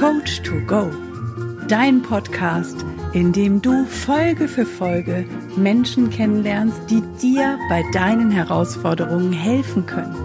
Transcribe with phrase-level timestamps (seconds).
[0.00, 0.90] Coach to Go,
[1.68, 5.26] dein Podcast, in dem du Folge für Folge
[5.56, 10.16] Menschen kennenlernst, die dir bei deinen Herausforderungen helfen können.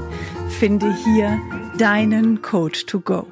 [0.47, 1.37] Finde hier
[1.77, 3.27] deinen Coach to Go.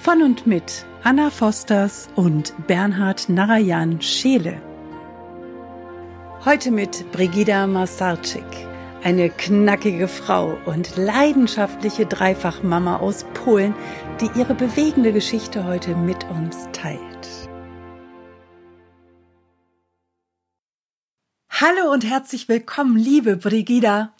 [0.00, 4.62] Von und mit Anna Fosters und Bernhard Narayan Scheele.
[6.44, 8.69] Heute mit Brigida Masarczyk
[9.02, 13.74] eine knackige Frau und leidenschaftliche Dreifachmama aus Polen,
[14.20, 17.00] die ihre bewegende Geschichte heute mit uns teilt.
[21.50, 24.12] Hallo und herzlich willkommen, liebe Brigida,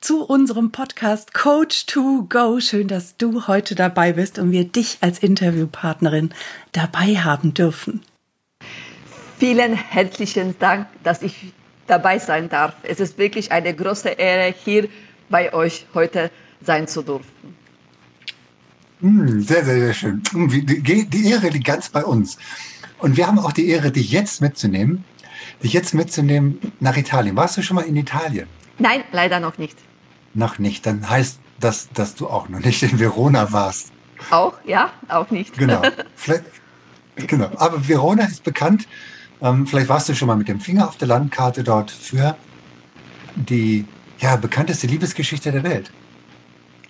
[0.00, 2.58] zu unserem Podcast Coach to Go.
[2.60, 6.30] Schön, dass du heute dabei bist und wir dich als Interviewpartnerin
[6.72, 8.02] dabei haben dürfen.
[9.38, 11.52] Vielen herzlichen Dank, dass ich
[11.90, 12.74] dabei sein darf.
[12.82, 14.88] Es ist wirklich eine große Ehre, hier
[15.28, 16.30] bei euch heute
[16.62, 17.30] sein zu dürfen.
[19.00, 20.22] Hm, sehr, sehr, sehr schön.
[20.32, 22.38] Hm, die Ehre liegt ganz bei uns.
[22.98, 25.04] Und wir haben auch die Ehre, dich jetzt mitzunehmen,
[25.62, 27.34] dich jetzt mitzunehmen nach Italien.
[27.36, 28.46] Warst du schon mal in Italien?
[28.78, 29.78] Nein, leider noch nicht.
[30.34, 30.86] Noch nicht.
[30.86, 33.92] Dann heißt das, dass du auch noch nicht in Verona warst.
[34.30, 35.56] Auch, ja, auch nicht.
[35.56, 35.82] Genau.
[36.14, 36.44] Vielleicht,
[37.16, 37.50] genau.
[37.56, 38.86] Aber Verona ist bekannt
[39.42, 42.36] ähm, vielleicht warst du schon mal mit dem Finger auf der Landkarte dort für
[43.34, 43.84] die
[44.18, 45.90] ja, bekannteste Liebesgeschichte der Welt.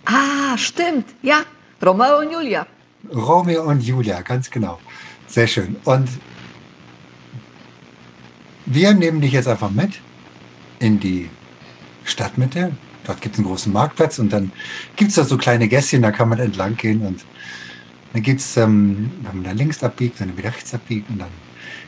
[0.04, 1.06] Ah, stimmt.
[1.22, 1.42] Ja,
[1.84, 2.66] Romeo und Julia.
[3.12, 4.78] Romeo und Julia, ganz genau.
[5.26, 5.76] Sehr schön.
[5.84, 6.08] Und
[8.66, 10.00] wir nehmen dich jetzt einfach mit
[10.80, 11.30] in die
[12.04, 12.72] Stadtmitte.
[13.04, 14.52] Dort gibt es einen großen Marktplatz und dann
[14.96, 17.24] gibt es da so kleine Gässchen, da kann man entlang gehen und
[18.12, 21.30] dann gibt es, ähm, wenn man da links abbiegt, dann wieder rechts abbiegt und dann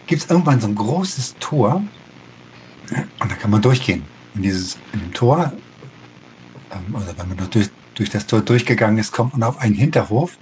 [0.06, 1.82] gibt es irgendwann so ein großes Tor
[3.20, 4.04] und da kann man durchgehen.
[4.34, 5.52] In, dieses, in dem Tor,
[6.70, 10.38] ähm, oder wenn man durch, durch das Tor durchgegangen ist, kommt man auf einen Hinterhof.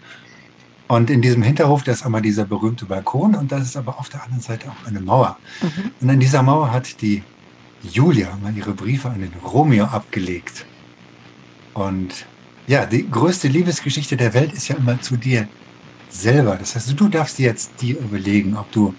[0.89, 4.09] Und in diesem Hinterhof, da ist einmal dieser berühmte Balkon und das ist aber auf
[4.09, 5.39] der anderen Seite auch eine Mauer.
[5.63, 5.91] Mhm.
[6.01, 7.23] Und an dieser Mauer hat die
[7.83, 10.67] Julia mal ihre Briefe an den Romeo abgelegt.
[11.75, 12.27] Und
[12.67, 15.49] ja, die größte Liebesgeschichte der Welt ist ja immer zu dir
[16.09, 16.57] selber.
[16.57, 18.95] Das heißt, du darfst jetzt dir überlegen, ob du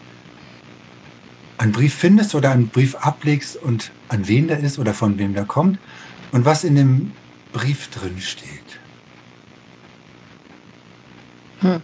[1.61, 5.35] einen Brief findest oder einen Brief ablegst und an wen der ist oder von wem
[5.35, 5.77] der kommt
[6.31, 7.11] und was in dem
[7.53, 8.79] Brief drin steht.
[11.59, 11.81] Hm.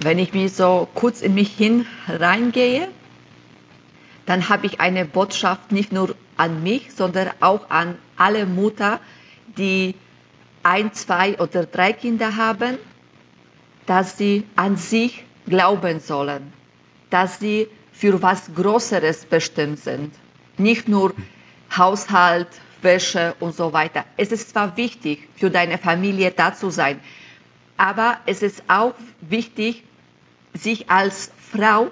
[0.00, 2.88] Wenn ich mich so kurz in mich hin reingehe,
[4.26, 9.00] dann habe ich eine Botschaft nicht nur an mich, sondern auch an alle Mutter,
[9.56, 9.94] die
[10.62, 12.76] ein, zwei oder drei Kinder haben,
[13.86, 16.52] dass sie an sich glauben sollen,
[17.08, 20.14] dass sie für was Größeres bestimmt sind.
[20.58, 21.14] Nicht nur
[21.76, 22.48] Haushalt,
[22.82, 24.04] Wäsche und so weiter.
[24.16, 27.00] Es ist zwar wichtig, für deine Familie da zu sein,
[27.76, 29.84] aber es ist auch wichtig,
[30.52, 31.90] sich als Frau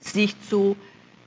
[0.00, 0.76] sich zu,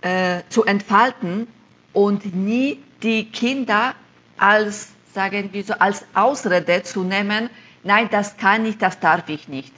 [0.01, 1.47] äh, zu entfalten
[1.93, 3.95] und nie die Kinder
[4.37, 7.49] als, sagen wir so, als Ausrede zu nehmen,
[7.83, 9.73] nein, das kann ich, das darf ich nicht.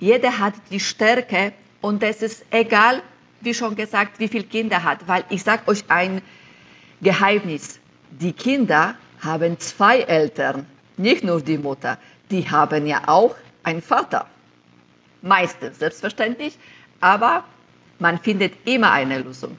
[0.00, 3.02] Jeder hat die Stärke und es ist egal,
[3.42, 6.22] wie schon gesagt, wie viele Kinder hat, weil ich sage euch ein
[7.00, 7.80] Geheimnis.
[8.10, 10.66] Die Kinder haben zwei Eltern,
[10.96, 11.98] nicht nur die Mutter.
[12.30, 14.26] Die haben ja auch einen Vater.
[15.22, 16.58] Meistens, selbstverständlich,
[17.00, 17.44] aber
[17.98, 19.58] man findet immer eine Lösung.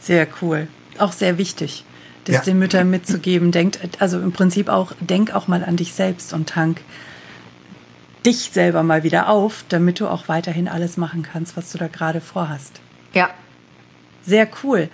[0.00, 0.66] Sehr cool.
[0.98, 1.84] Auch sehr wichtig,
[2.24, 2.42] das ja.
[2.42, 3.52] den Müttern mitzugeben.
[3.52, 6.80] Denkt, also im Prinzip auch, denk auch mal an dich selbst und tank
[8.24, 11.88] dich selber mal wieder auf, damit du auch weiterhin alles machen kannst, was du da
[11.88, 12.80] gerade vorhast.
[13.14, 13.30] Ja.
[14.24, 14.88] Sehr cool.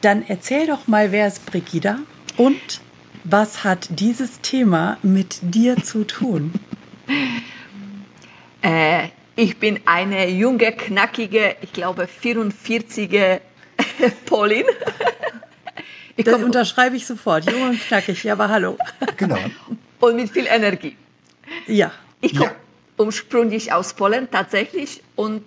[0.00, 1.98] Dann erzähl doch mal, wer ist Brigida
[2.36, 2.80] und
[3.24, 6.52] was hat dieses Thema mit dir zu tun?
[8.62, 13.40] äh, ich bin eine junge, knackige, ich glaube 44er
[14.26, 14.64] Polin.
[16.16, 17.50] Ich das unterschreibe ich sofort.
[17.50, 18.78] Jung und knackig, ja, aber hallo.
[19.16, 19.36] Genau.
[19.98, 20.96] Und mit viel Energie.
[21.66, 21.90] Ja.
[22.24, 23.04] Ich komme ja.
[23.04, 25.46] ursprünglich aus Polen tatsächlich und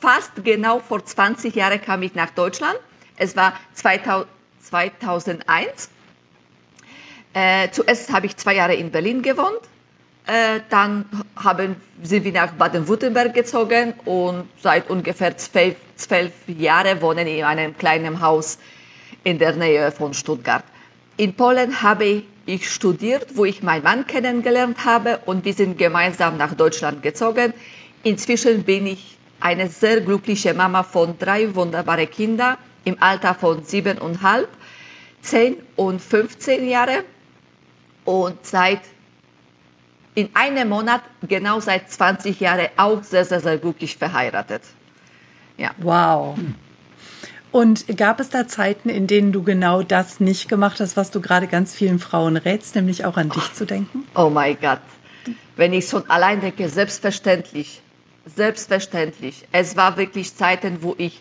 [0.00, 2.78] fast genau vor 20 Jahren kam ich nach Deutschland.
[3.16, 4.28] Es war 2000,
[4.60, 5.88] 2001.
[7.32, 9.60] Äh, zuerst habe ich zwei Jahre in Berlin gewohnt.
[10.26, 17.26] Äh, dann haben, sind wir nach Baden-Württemberg gezogen und seit ungefähr zwölf, zwölf Jahren wohnen
[17.26, 18.58] in einem kleinen Haus
[19.24, 20.64] in der Nähe von Stuttgart.
[21.16, 26.36] In Polen habe ich studiert, wo ich meinen Mann kennengelernt habe und wir sind gemeinsam
[26.36, 27.52] nach Deutschland gezogen.
[28.02, 34.48] Inzwischen bin ich eine sehr glückliche Mama von drei wunderbaren Kindern im Alter von siebeneinhalb,
[35.20, 37.04] zehn und 15 Jahre.
[38.04, 38.80] Und seit
[40.14, 44.62] in einem Monat genau seit 20 Jahren auch sehr, sehr, sehr glücklich verheiratet.
[45.56, 45.70] Ja.
[45.78, 46.36] Wow.
[47.52, 51.20] Und gab es da Zeiten, in denen du genau das nicht gemacht hast, was du
[51.20, 54.04] gerade ganz vielen Frauen rätst, nämlich auch an dich zu denken?
[54.14, 54.80] Oh mein Gott.
[55.54, 57.82] Wenn ich schon allein denke, selbstverständlich.
[58.24, 59.46] Selbstverständlich.
[59.52, 61.20] Es war wirklich Zeiten, wo ich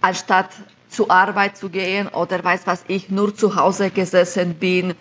[0.00, 0.50] anstatt
[0.88, 4.94] zur Arbeit zu gehen oder weiß was ich, nur zu Hause gesessen bin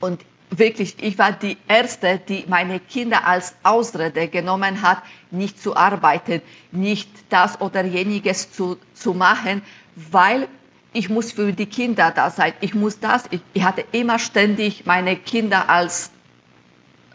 [0.00, 0.20] und
[0.58, 6.42] wirklich, ich war die Erste, die meine Kinder als Ausrede genommen hat, nicht zu arbeiten,
[6.72, 9.62] nicht das oder jeniges zu, zu machen,
[9.96, 10.48] weil
[10.92, 12.52] ich muss für die Kinder da sein.
[12.60, 13.24] Ich muss das.
[13.30, 16.10] Ich, ich hatte immer ständig meine Kinder als,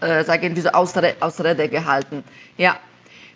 [0.01, 2.23] äh, sagen diese Ausrede, Ausrede gehalten.
[2.57, 2.77] Ja,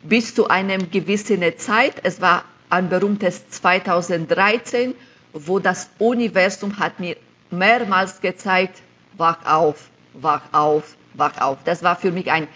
[0.03, 1.95] bis zu einem gewissen Zeit.
[2.03, 4.95] Es war ein berühmtes 2013,
[5.31, 7.15] wo das Universum hat mir
[7.49, 8.81] mehrmals gezeigt,
[9.17, 11.57] wach auf, wach auf, wach auf.
[11.65, 12.47] Das war für mich ein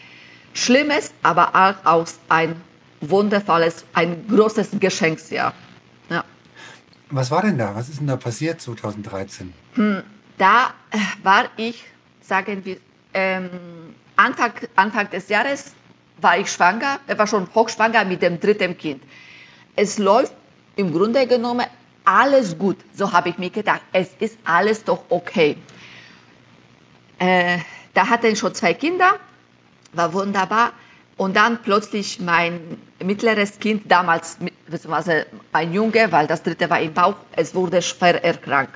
[0.54, 2.62] schlimmes, aber auch ein
[3.02, 5.54] wundervolles, ein großes Geschenksjahr.
[6.10, 6.24] Ja.
[7.10, 7.76] Was war denn da?
[7.76, 9.54] Was ist denn da passiert 2013?
[9.76, 10.04] Hm,
[10.38, 11.86] da äh, war ich,
[12.22, 12.78] sagen wir,
[13.14, 13.50] ähm,
[14.16, 15.74] Anfang, Anfang des Jahres
[16.20, 19.04] war ich schwanger, ich war schon hochschwanger mit dem dritten Kind.
[19.76, 20.34] Es läuft
[20.76, 21.68] im Grunde genommen
[22.04, 22.78] alles gut.
[22.96, 25.58] So habe ich mir gedacht, es ist alles doch okay.
[27.20, 27.60] Äh,
[27.94, 29.16] da hatte ich schon zwei Kinder,
[29.94, 30.74] war wunderbar.
[31.18, 34.38] Und dann plötzlich mein mittleres Kind, damals
[34.68, 38.76] beziehungsweise ein Junge, weil das dritte war im Bauch, es wurde schwer erkrankt.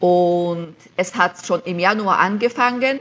[0.00, 2.98] Und es hat schon im Januar angefangen.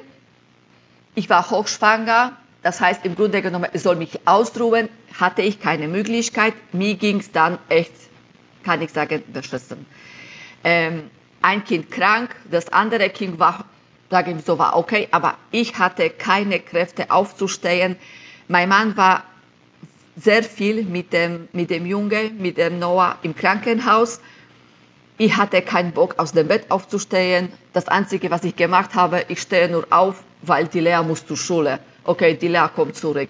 [1.16, 5.88] Ich war hochschwanger, das heißt im Grunde genommen, ich soll mich ausruhen, hatte ich keine
[5.88, 6.54] Möglichkeit.
[6.74, 7.94] Mir ging es dann echt,
[8.64, 9.86] kann ich sagen, beschissen.
[10.64, 11.10] Ähm,
[11.42, 13.66] ein Kind krank, das andere Kind war
[14.12, 17.96] sage ich so, war okay, aber ich hatte keine Kräfte aufzustehen.
[18.50, 19.24] Mein Mann war
[20.18, 24.20] sehr viel mit dem, mit dem Junge, mit dem Noah im Krankenhaus.
[25.18, 27.54] Ich hatte keinen Bock, aus dem Bett aufzustehen.
[27.72, 31.38] Das Einzige, was ich gemacht habe, ich stehe nur auf, weil die Lea muss zur
[31.38, 31.80] Schule.
[32.04, 33.30] Okay, die Lea kommt zurück.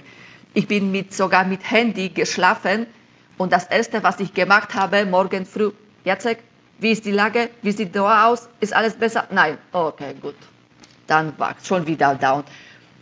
[0.53, 2.87] Ich bin mit, sogar mit Handy geschlafen
[3.37, 5.71] und das Erste, was ich gemacht habe, morgen früh,
[6.05, 6.39] Jacek,
[6.79, 7.49] wie ist die Lage?
[7.61, 8.49] Wie sieht Noah aus?
[8.59, 9.27] Ist alles besser?
[9.29, 9.59] Nein.
[9.71, 10.35] Okay, gut
[11.11, 12.43] dann war schon wieder down.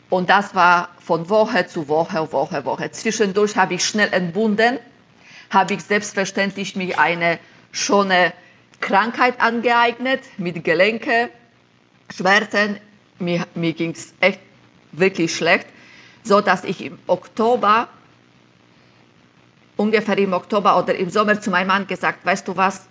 [0.10, 2.90] Und das war von Woche zu Woche, Woche, Woche.
[2.92, 4.80] Zwischendurch habe ich schnell entbunden,
[5.52, 7.38] habe ich selbstverständlich mir eine
[7.72, 8.34] schöne
[8.80, 11.30] Krankheit angeeignet mit Gelenke,
[12.12, 12.80] Schmerzen.
[13.20, 14.40] Mir, mir ging es echt
[14.92, 15.68] wirklich schlecht,
[16.24, 17.90] so dass ich im Oktober,
[19.78, 22.88] ungefähr im Oktober oder im Sommer zu meinem Mann gesagt, weißt du was,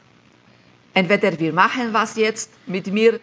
[0.94, 3.19] entweder wir machen was jetzt mit mir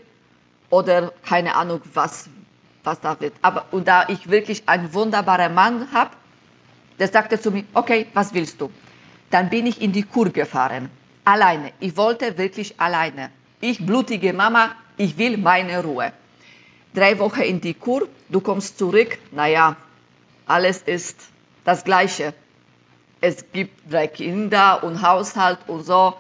[0.70, 2.30] oder keine Ahnung, was,
[2.84, 3.34] was da wird.
[3.42, 6.12] Aber und da ich wirklich einen wunderbaren Mann habe,
[7.00, 8.72] der sagte zu mir, okay, was willst du?
[9.30, 10.90] Dann bin ich in die Kur gefahren,
[11.24, 11.72] alleine.
[11.80, 13.32] Ich wollte wirklich alleine.
[13.60, 16.14] Ich, blutige Mama, ich will meine Ruhe.
[16.94, 19.76] Drei Wochen in die Kur, du kommst zurück, naja,
[20.46, 21.20] alles ist
[21.66, 22.34] das Gleiche.
[23.20, 26.14] Es gibt drei Kinder und Haushalt und so.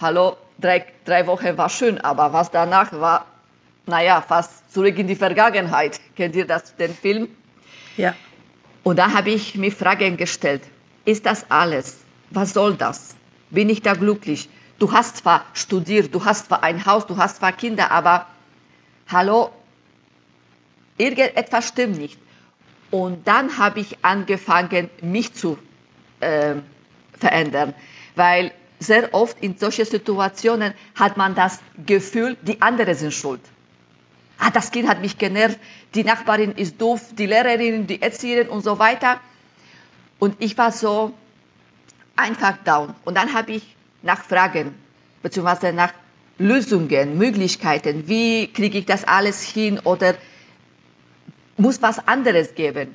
[0.00, 3.26] Hallo, drei, drei Wochen war schön, aber was danach war,
[3.88, 6.00] naja, fast zurück in die Vergangenheit.
[6.14, 7.28] Kennt ihr das, den Film?
[7.96, 8.14] Ja.
[8.84, 10.62] Und da habe ich mir Fragen gestellt.
[11.04, 11.98] Ist das alles?
[12.30, 13.16] Was soll das?
[13.50, 14.48] Bin ich da glücklich?
[14.78, 18.26] Du hast zwar studiert, du hast zwar ein Haus, du hast zwar Kinder, aber
[19.08, 19.50] hallo,
[20.98, 22.18] irgendetwas stimmt nicht.
[22.90, 25.58] Und dann habe ich angefangen, mich zu
[26.20, 26.56] äh,
[27.18, 27.74] verändern,
[28.14, 33.40] weil sehr oft in solchen Situationen hat man das Gefühl, die anderen sind schuld
[34.38, 35.58] ah, das Kind hat mich genervt,
[35.94, 39.20] die Nachbarin ist doof, die Lehrerin, die Erzieherin und so weiter.
[40.18, 41.12] Und ich war so
[42.16, 42.94] einfach down.
[43.04, 44.74] Und dann habe ich nach Fragen,
[45.22, 45.92] beziehungsweise nach
[46.38, 50.14] Lösungen, Möglichkeiten, wie kriege ich das alles hin oder
[51.56, 52.94] muss was anderes geben.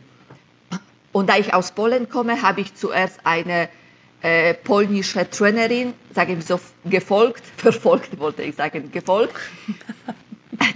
[1.12, 3.69] Und da ich aus Polen komme, habe ich zuerst eine
[4.21, 9.35] äh, polnische Trainerin, sage ich so, gefolgt, verfolgt wollte ich sagen, gefolgt.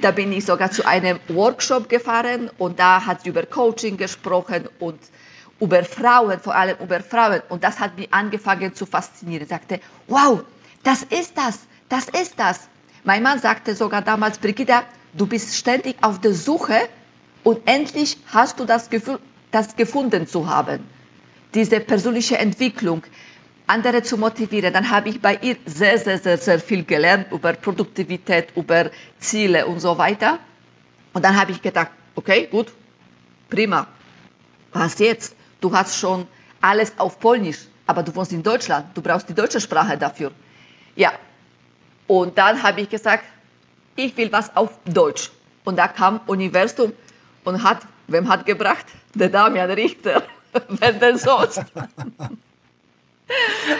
[0.02, 4.68] Da bin ich sogar zu einem Workshop gefahren und da hat sie über Coaching gesprochen
[4.80, 5.00] und
[5.60, 7.42] über Frauen, vor allem über Frauen.
[7.50, 9.44] Und das hat mich angefangen zu faszinieren.
[9.44, 10.44] Ich sagte, wow,
[10.84, 12.70] das ist das, das ist das.
[13.04, 16.78] Mein Mann sagte sogar damals, Brigitte, du bist ständig auf der Suche
[17.44, 19.20] und endlich hast du das Gefühl,
[19.52, 20.84] das gefunden zu haben.
[21.54, 23.04] Diese persönliche Entwicklung,
[23.68, 24.74] andere zu motivieren.
[24.74, 29.68] Dann habe ich bei ihr sehr, sehr, sehr, sehr viel gelernt über Produktivität, über Ziele
[29.68, 30.40] und so weiter.
[31.14, 32.72] Und dann habe ich gedacht, okay, gut,
[33.50, 33.88] prima.
[34.72, 35.36] Was jetzt?
[35.60, 36.28] Du hast schon
[36.62, 40.32] alles auf Polnisch, aber du wohnst in Deutschland, du brauchst die deutsche Sprache dafür.
[40.96, 41.12] Ja.
[42.08, 43.26] Und dann habe ich gesagt,
[43.96, 45.32] ich will was auf Deutsch.
[45.66, 46.94] Und da kam Universum
[47.44, 48.86] und hat, wem hat gebracht?
[49.14, 50.24] Der Damian Richter.
[50.70, 51.62] Wenn denn sonst.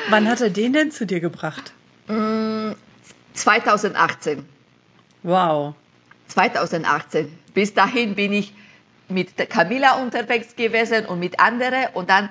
[0.10, 1.74] Wann hat er den denn zu dir gebracht?
[3.34, 4.46] 2018.
[5.24, 5.76] Wow.
[6.28, 7.38] 2018.
[7.54, 8.54] Bis dahin bin ich
[9.10, 11.88] mit Camilla unterwegs gewesen und mit anderen.
[11.94, 12.30] Und dann,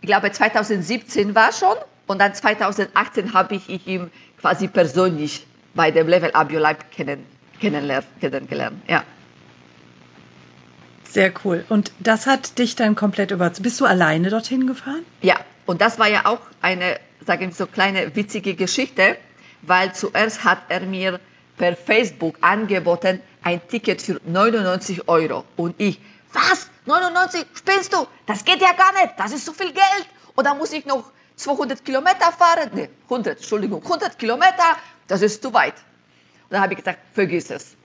[0.00, 1.76] ich glaube, 2017 war schon.
[2.06, 7.24] Und dann 2018 habe ich ihn quasi persönlich bei dem Level Up Your Life kennen,
[7.60, 8.82] kennengelernt.
[8.88, 9.04] Ja.
[11.04, 11.64] Sehr cool.
[11.68, 13.62] Und das hat dich dann komplett überzeugt.
[13.62, 15.04] Bist du alleine dorthin gefahren?
[15.20, 15.36] Ja,
[15.72, 19.16] und das war ja auch eine, sagen wir so, kleine witzige Geschichte,
[19.62, 21.18] weil zuerst hat er mir
[21.56, 25.46] per Facebook angeboten, ein Ticket für 99 Euro.
[25.56, 25.98] Und ich,
[26.34, 26.68] was?
[26.84, 27.46] 99?
[27.54, 28.06] Spinnst du?
[28.26, 29.14] Das geht ja gar nicht.
[29.16, 30.06] Das ist so viel Geld.
[30.34, 32.70] Und dann muss ich noch 200 Kilometer fahren.
[32.74, 34.76] Nee, 100, Entschuldigung, 100 Kilometer.
[35.08, 35.76] Das ist zu weit.
[36.42, 37.76] Und dann habe ich gesagt, vergiss es.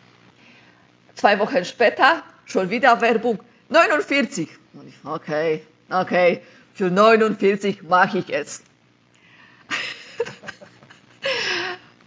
[1.16, 3.40] Zwei Wochen später, schon wieder Werbung,
[3.70, 4.50] 49.
[4.74, 6.42] Und ich, okay, okay,
[6.78, 8.62] für 49 mache ich es.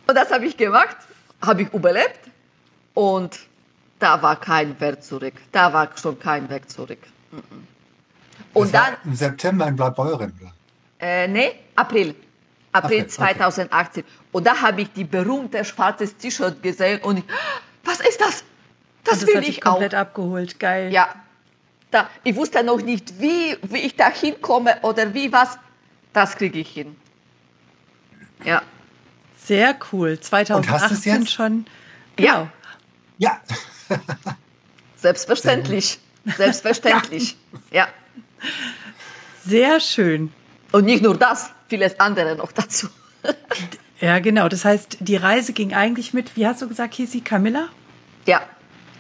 [0.07, 0.97] und das habe ich gemacht,
[1.43, 2.21] habe ich überlebt
[2.95, 3.41] und
[3.99, 5.35] da war kein Weg zurück.
[5.50, 7.00] Da war schon kein Weg zurück.
[8.55, 10.33] Und dann im September in Blaubeuren.
[11.00, 12.15] Äh, nee, April.
[12.73, 14.05] April okay, 2018.
[14.05, 14.12] Okay.
[14.31, 17.25] Und da habe ich die berühmte schwarze T-Shirt gesehen und ich,
[17.85, 18.45] was ist das?
[19.03, 20.00] Das, das will hat ich komplett auch.
[20.00, 20.61] abgeholt.
[20.61, 20.93] Geil.
[20.93, 21.09] Ja.
[21.91, 25.59] Da, ich wusste noch nicht, wie, wie ich da hinkomme oder wie was.
[26.13, 26.97] Das kriege ich hin.
[28.45, 28.63] Ja.
[29.45, 30.19] Sehr cool.
[30.19, 31.67] 2018 schon.
[32.17, 32.49] Genau.
[33.19, 33.41] Ja.
[33.89, 33.97] ja.
[34.97, 35.99] Selbstverständlich.
[36.37, 37.37] Selbstverständlich.
[37.71, 37.89] ja.
[39.45, 40.33] Sehr schön.
[40.73, 42.89] Und nicht nur das, vieles andere noch dazu.
[44.01, 44.49] ja, genau.
[44.49, 47.69] Das heißt, die Reise ging eigentlich mit, wie hast du gesagt, hieß sie Camilla?
[48.27, 48.43] Ja,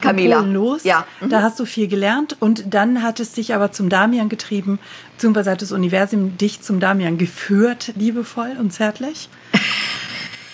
[0.00, 0.40] Camilla.
[0.40, 0.84] los.
[0.84, 1.06] Ja.
[1.20, 1.30] Mhm.
[1.30, 4.78] Da hast du viel gelernt und dann hat es dich aber zum Damian getrieben,
[5.12, 9.28] beziehungsweise hat das Universum dich zum Damian geführt, liebevoll und zärtlich.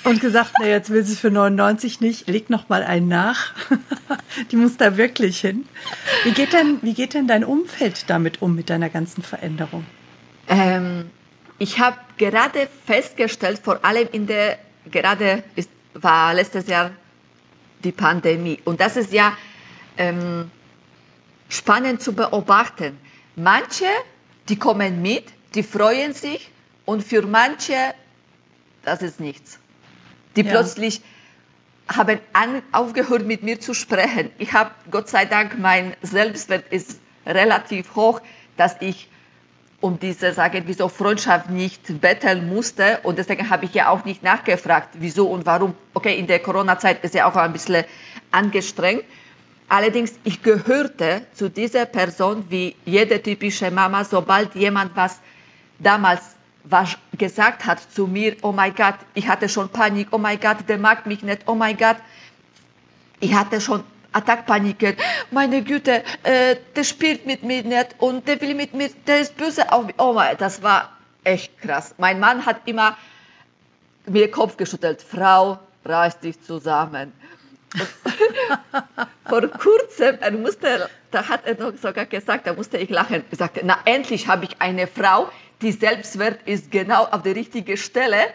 [0.05, 3.53] und gesagt, na jetzt will sie es für 99 nicht, leg noch mal einen nach.
[4.51, 5.67] Die muss da wirklich hin.
[6.25, 9.85] Wie geht denn, wie geht denn dein Umfeld damit um mit deiner ganzen Veränderung?
[10.49, 11.11] Ähm,
[11.59, 14.59] ich habe gerade festgestellt, vor allem in der,
[14.91, 16.91] gerade ist, war letztes Jahr
[17.85, 18.59] die Pandemie.
[18.65, 19.37] Und das ist ja
[19.97, 20.51] ähm,
[21.49, 22.99] spannend zu beobachten.
[23.37, 23.87] Manche,
[24.49, 26.51] die kommen mit, die freuen sich
[26.85, 27.95] und für manche,
[28.85, 29.59] das ist nichts.
[30.37, 30.51] Die ja.
[30.51, 31.03] plötzlich
[31.89, 34.31] haben an, aufgehört mit mir zu sprechen.
[34.39, 38.21] Ich habe, Gott sei Dank, mein Selbstwert ist relativ hoch,
[38.57, 39.09] dass ich
[39.87, 42.99] um diese, sagen wir so, Freundschaft nicht betteln musste.
[43.05, 45.75] Und deswegen habe ich ja auch nicht nachgefragt, wieso und warum.
[45.95, 47.85] Okay, in der Corona-Zeit ist ja auch ein bisschen
[48.33, 49.05] angestrengt.
[49.69, 55.21] Allerdings, ich gehörte zu dieser Person wie jede typische Mama, sobald jemand was
[55.79, 56.21] damals
[56.69, 60.57] was gesagt hat zu mir, oh mein Gott, ich hatte schon Panik, oh mein Gott,
[60.69, 61.97] der mag mich nicht, oh mein Gott,
[63.21, 63.85] ich hatte schon
[64.17, 64.97] Attackpaniken.
[65.31, 69.37] Meine Güte, äh, der spielt mit mir nicht und der will mit mir, der ist
[69.37, 69.97] böse auf mich.
[69.99, 71.95] Oh mein, das war echt krass.
[71.99, 72.97] Mein Mann hat immer
[74.07, 75.03] mir Kopf geschüttelt.
[75.03, 77.13] Frau, reiß dich zusammen.
[79.29, 83.23] Vor kurzem, er musste, da hat er noch sogar gesagt, da musste ich lachen.
[83.31, 85.31] Er sagte, na endlich habe ich eine Frau,
[85.61, 88.29] die Selbstwert ist genau auf der richtigen Stelle.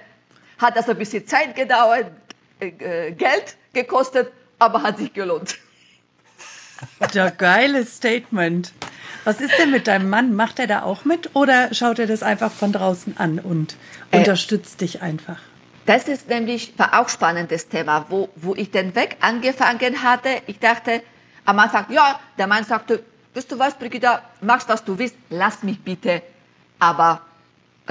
[0.60, 2.12] Hat das ein bisschen Zeit gedauert,
[2.60, 5.58] äh, Geld gekostet, aber hat sich gelohnt.
[7.14, 8.72] Ja, geiles Statement.
[9.24, 10.36] Was ist denn mit deinem Mann?
[10.36, 13.76] Macht er da auch mit oder schaut er das einfach von draußen an und
[14.12, 15.38] äh, unterstützt dich einfach?
[15.86, 20.30] Das ist nämlich war auch spannendes Thema, wo, wo ich den Weg angefangen hatte.
[20.48, 21.02] Ich dachte
[21.46, 25.64] am Anfang, ja, der Mann sagte, wisst du was, Brigitta, machst was du willst, lass
[25.64, 26.22] mich bitte
[26.80, 27.22] aber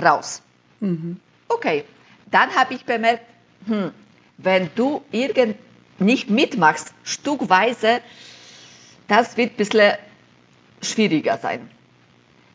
[0.00, 0.42] raus.
[0.80, 1.20] Mhm.
[1.48, 1.84] Okay,
[2.30, 3.24] dann habe ich bemerkt,
[3.66, 3.92] hm,
[4.38, 5.56] wenn du irgend
[5.98, 8.00] nicht mitmachst, stückweise,
[9.10, 9.94] das wird ein bisschen
[10.82, 11.68] schwieriger sein.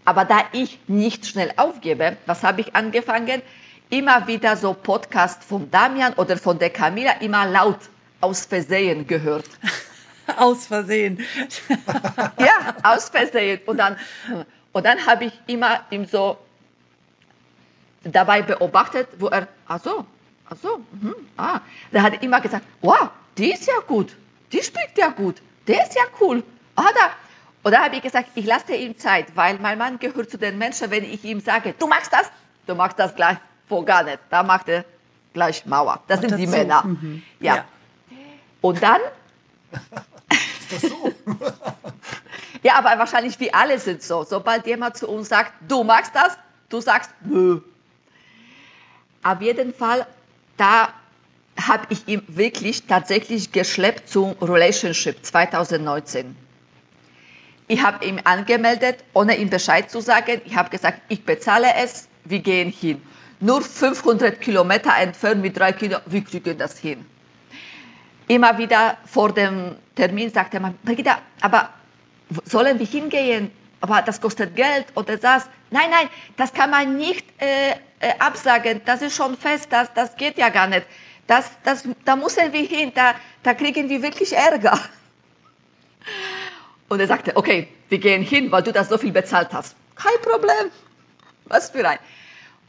[0.05, 3.41] Aber da ich nicht schnell aufgebe, was habe ich angefangen?
[3.89, 7.79] Immer wieder so Podcast von Damian oder von der Camilla immer laut
[8.21, 9.45] aus Versehen gehört.
[10.37, 11.19] aus Versehen.
[12.39, 13.59] ja, aus Versehen.
[13.65, 13.97] Und dann,
[14.71, 16.37] und dann habe ich immer ihm so
[18.03, 20.05] dabei beobachtet, wo er, ach so,
[20.49, 21.59] ach so, mhm, ah.
[21.91, 24.15] Da hat er immer gesagt, wow, die ist ja gut,
[24.51, 26.43] die spricht ja gut, der ist ja cool.
[26.75, 27.11] Ah, da.
[27.63, 30.57] Und da habe ich gesagt, ich lasse ihm Zeit, weil mein Mann gehört zu den
[30.57, 32.29] Menschen, wenn ich ihm sage, du machst das,
[32.67, 33.37] du machst das gleich,
[33.69, 34.19] wo gar nicht.
[34.29, 34.85] Da macht er
[35.33, 36.01] gleich Mauer.
[36.07, 36.83] Das sind die Männer.
[36.83, 37.23] Mhm.
[37.39, 37.55] Ja.
[37.55, 37.65] ja.
[38.61, 39.01] Und dann.
[40.59, 41.11] Ist das so?
[42.63, 44.23] ja, aber wahrscheinlich wie alle sind so.
[44.23, 46.37] Sobald jemand zu uns sagt, du magst das,
[46.69, 47.61] du sagst, nö.
[49.23, 50.05] Auf jeden Fall,
[50.57, 50.89] da
[51.59, 56.35] habe ich ihn wirklich tatsächlich geschleppt zum Relationship 2019.
[57.67, 60.41] Ich habe ihn angemeldet, ohne ihm Bescheid zu sagen.
[60.45, 63.01] Ich habe gesagt, ich bezahle es, wir gehen hin.
[63.39, 67.05] Nur 500 Kilometer entfernt mit drei Kindern, wir kriegen das hin.
[68.27, 71.69] Immer wieder vor dem Termin sagte man, Brigitte, aber
[72.45, 73.51] sollen wir hingehen?
[73.81, 75.47] Aber das kostet Geld oder das.
[75.69, 78.81] Nein, nein, das kann man nicht äh, äh, absagen.
[78.85, 80.85] Das ist schon fest, das, das geht ja gar nicht.
[81.27, 84.79] Das, das, da müssen wir hin, da, da kriegen wir wirklich Ärger.
[86.87, 89.75] Und er sagte, okay, wir gehen hin, weil du das so viel bezahlt hast.
[89.95, 90.71] Kein Problem.
[91.45, 91.99] Was für ein.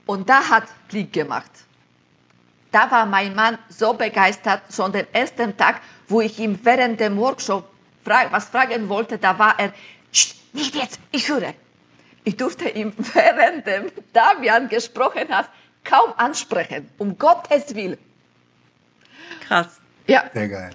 [0.06, 1.50] Und da hat Klick gemacht.
[2.72, 7.16] Da war mein Mann so begeistert, schon den ersten Tag, wo ich ihm während dem
[7.16, 7.70] Workshop
[8.04, 9.72] was fragen wollte, da war er,
[10.52, 11.54] nicht jetzt, ich höre.
[12.24, 15.48] Ich durfte ihn während dem Damian gesprochen hat,
[15.84, 17.98] kaum ansprechen, um Gottes Willen.
[19.46, 19.80] Krass.
[20.06, 20.24] Ja.
[20.32, 20.70] Sehr geil.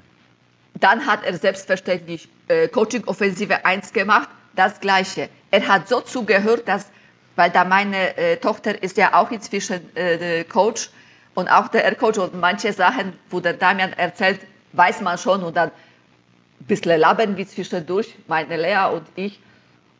[0.76, 5.30] Dann hat er selbstverständlich äh, Coaching Offensive 1 gemacht, das gleiche.
[5.52, 6.88] Er hat so zugehört, dass,
[7.36, 10.90] weil da meine äh, Tochter ist ja auch inzwischen äh, Coach
[11.36, 14.40] und auch der Coach und manche Sachen, wo der Damian erzählt,
[14.74, 19.40] weiß man schon und dann ein bisschen labern wir zwischendurch, meine Lea und ich.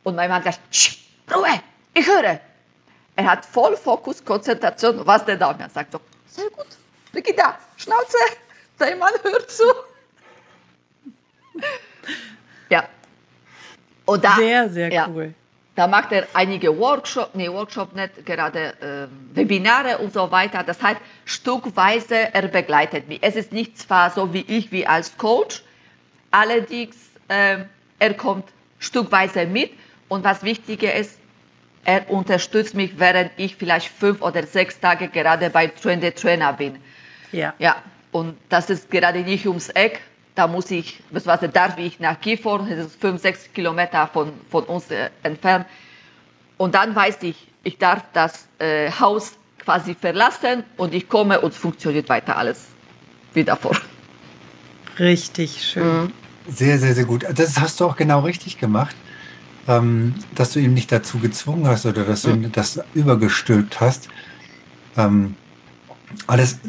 [0.04, 0.60] Und mein Mann sagt,
[1.34, 1.62] Ruhe,
[1.94, 2.40] ich höre.
[3.16, 5.92] Er hat voll Fokus, Konzentration, was der Damian sagt.
[5.92, 6.68] So, sehr gut,
[7.12, 7.44] Brigitte,
[7.78, 8.18] Schnauze,
[8.78, 9.64] dein Mann hört zu.
[12.70, 12.88] ja.
[14.06, 15.34] Und da, sehr, sehr ja, cool.
[15.76, 20.64] Da macht er einige Workshops, nee, Workshop nicht, gerade äh, Webinare und so weiter.
[20.64, 23.20] Das heißt, stückweise, er begleitet mich.
[23.22, 25.64] Es ist nicht zwar so wie ich, wie als Coach,
[26.30, 26.98] allerdings,
[27.30, 27.60] äh,
[28.00, 29.72] er kommt stückweise mit.
[30.10, 31.18] Und was wichtiger ist,
[31.86, 36.54] er unterstützt mich, während ich vielleicht fünf oder sechs Tage gerade bei Train the Trainer
[36.54, 36.80] bin.
[37.32, 37.54] Ja.
[37.60, 37.78] Ja.
[38.12, 40.02] Und das ist gerade nicht ums Eck.
[40.36, 44.64] Da muss ich, beziehungsweise darf ich nach Gifhorn, das ist fünf, sechs Kilometer von, von
[44.64, 45.66] uns äh, entfernt.
[46.58, 51.54] Und dann weiß ich, ich darf das äh, Haus quasi verlassen und ich komme und
[51.54, 52.68] es funktioniert weiter alles
[53.34, 53.76] wie davor.
[55.00, 56.04] Richtig schön.
[56.04, 56.14] Mhm.
[56.48, 57.26] Sehr, sehr, sehr gut.
[57.34, 58.96] Das hast du auch genau richtig gemacht,
[59.68, 62.46] ähm, dass du ihn nicht dazu gezwungen hast oder dass du mhm.
[62.46, 64.10] ihn das übergestülpt hast.
[64.98, 65.36] Ähm,
[66.28, 66.60] alles,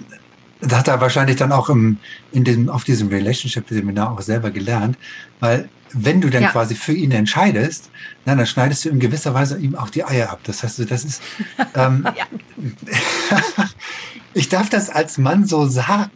[0.63, 1.99] das hat er wahrscheinlich dann auch im,
[2.31, 4.97] in dem, auf diesem Relationship-Seminar auch selber gelernt,
[5.41, 6.51] weil wenn du dann ja.
[6.51, 7.91] quasi für ihn entscheidest,
[8.25, 10.41] na, dann schneidest du in gewisser Weise ihm auch die Eier ab.
[10.45, 11.23] Das heißt, das ist,
[11.75, 12.07] ähm,
[14.35, 16.11] ich darf das als Mann so sagen.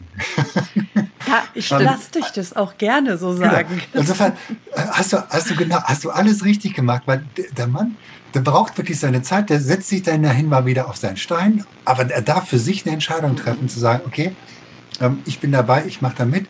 [1.27, 3.51] Ja, ich lasse dich das auch gerne so genau.
[3.51, 3.69] sagen.
[3.69, 4.01] Genau.
[4.01, 4.31] Insofern
[4.75, 7.25] äh, hast du, hast du genau, hast du alles richtig gemacht, weil
[7.57, 7.97] der Mann,
[8.33, 11.65] der braucht wirklich seine Zeit, der setzt sich dann dahin mal wieder auf seinen Stein,
[11.85, 14.35] aber er darf für sich eine Entscheidung treffen, zu sagen, okay,
[15.01, 16.47] ähm, ich bin dabei, ich mache da mit.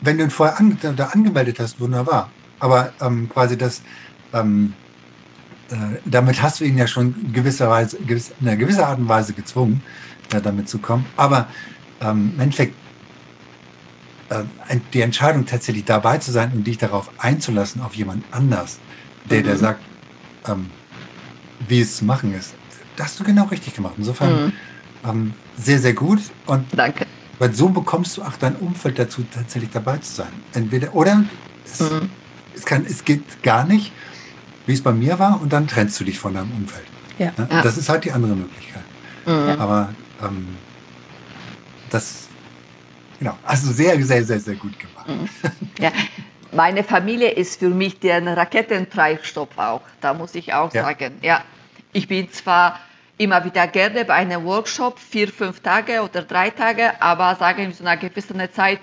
[0.00, 2.30] Wenn du ihn vorher an, da angemeldet hast, wunderbar.
[2.58, 3.82] Aber ähm, quasi das,
[4.32, 4.74] ähm,
[5.70, 5.74] äh,
[6.04, 9.82] damit hast du ihn ja schon gewisserweise, gewiss, in einer gewisser Art und Weise gezwungen,
[10.32, 11.06] ja, damit zu kommen.
[11.16, 11.46] Aber
[12.00, 12.74] ähm, im Endeffekt
[14.92, 18.78] die Entscheidung tatsächlich dabei zu sein und dich darauf einzulassen, auf jemand anders,
[19.30, 19.44] der, mhm.
[19.44, 19.80] der sagt,
[20.46, 20.70] ähm,
[21.68, 22.54] wie es zu machen ist.
[22.96, 23.94] Das hast du genau richtig gemacht.
[23.98, 24.52] Insofern mhm.
[25.08, 26.20] ähm, sehr, sehr gut.
[26.46, 27.06] Und Danke.
[27.38, 30.32] Weil so bekommst du auch dein Umfeld dazu, tatsächlich dabei zu sein.
[30.54, 31.24] Entweder, oder
[31.64, 32.10] es, mhm.
[32.54, 33.92] es, kann, es geht gar nicht,
[34.66, 36.86] wie es bei mir war, und dann trennst du dich von deinem Umfeld.
[37.18, 37.32] Ja.
[37.36, 37.62] ja?
[37.62, 38.84] Das ist halt die andere Möglichkeit.
[39.26, 39.60] Mhm.
[39.60, 39.88] Aber
[40.22, 40.48] ähm,
[41.90, 42.28] das,
[43.22, 45.08] genau, also sehr, sehr, sehr, sehr gut gemacht.
[45.08, 45.28] Mhm.
[45.78, 45.92] Ja,
[46.50, 49.82] meine Familie ist für mich der Raketentreibstoff auch.
[50.00, 50.82] Da muss ich auch ja.
[50.82, 51.42] sagen, ja,
[51.92, 52.80] ich bin zwar
[53.18, 57.74] immer wieder gerne bei einem Workshop, vier, fünf Tage oder drei Tage, aber sagen wir
[57.74, 58.80] so eine gewisse Zeit,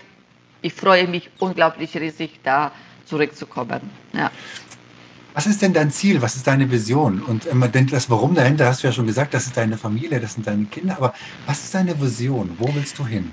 [0.62, 2.72] ich freue mich unglaublich riesig, da
[3.06, 3.82] zurückzukommen.
[4.14, 4.32] Ja.
[5.34, 6.22] Was ist denn dein Ziel?
[6.22, 7.22] Was ist deine Vision?
[7.22, 10.34] Und denn das Warum dahinter hast du ja schon gesagt, das ist deine Familie, das
[10.34, 10.98] sind deine Kinder.
[10.98, 11.14] Aber
[11.46, 12.56] was ist deine Vision?
[12.58, 13.32] Wo willst du hin?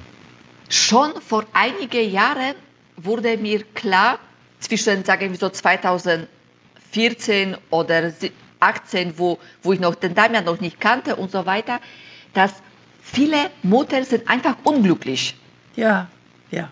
[0.69, 2.55] Schon vor einigen Jahren
[2.97, 4.19] wurde mir klar,
[4.61, 8.13] zwischen, sagen wir so 2014 oder
[8.61, 11.81] 18, wo, wo ich noch den Damian noch nicht kannte und so weiter,
[12.35, 12.53] dass
[13.03, 15.37] viele Mutter sind einfach unglücklich.
[15.77, 16.09] Ja,
[16.51, 16.71] ja.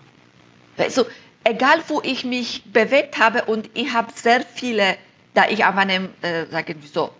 [0.77, 1.05] Also,
[1.43, 4.97] egal wo ich mich bewegt habe und ich habe sehr viele,
[5.33, 7.11] da ich auf einem, äh, sagen wir so,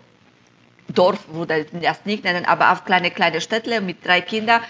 [0.88, 4.60] Dorf, würde ich das nicht nennen, aber auf kleine, kleine Städte mit drei Kindern,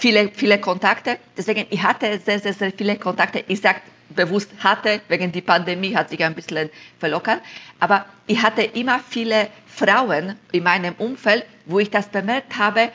[0.00, 1.18] viele, viele Kontakte.
[1.36, 3.44] Deswegen, ich hatte sehr, sehr, sehr viele Kontakte.
[3.46, 7.40] Ich sage bewusst hatte, wegen der Pandemie hat sich ein bisschen verlockert.
[7.78, 12.90] Aber ich hatte immer viele Frauen in meinem Umfeld, wo ich das bemerkt habe,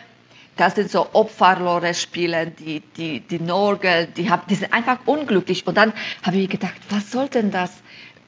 [0.58, 5.68] das sind so Opferlore spielen, die, die, die Norgel, die, haben, die sind einfach unglücklich.
[5.68, 7.72] Und dann habe ich gedacht, was soll denn das?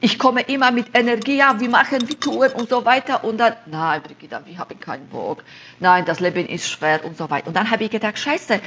[0.00, 3.24] Ich komme immer mit Energie, ja, wir machen, wir tun und so weiter.
[3.24, 5.42] Und dann, nein, Brigitte, wir haben keinen Bock.
[5.80, 7.48] Nein, das Leben ist schwer und so weiter.
[7.48, 8.60] Und dann habe ich gedacht, scheiße,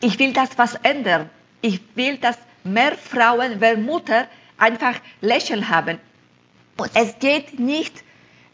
[0.00, 1.28] ich will das was ändern.
[1.62, 5.98] Ich will, dass mehr Frauen, mehr Mutter einfach Lächeln haben.
[6.76, 8.04] Und es geht nicht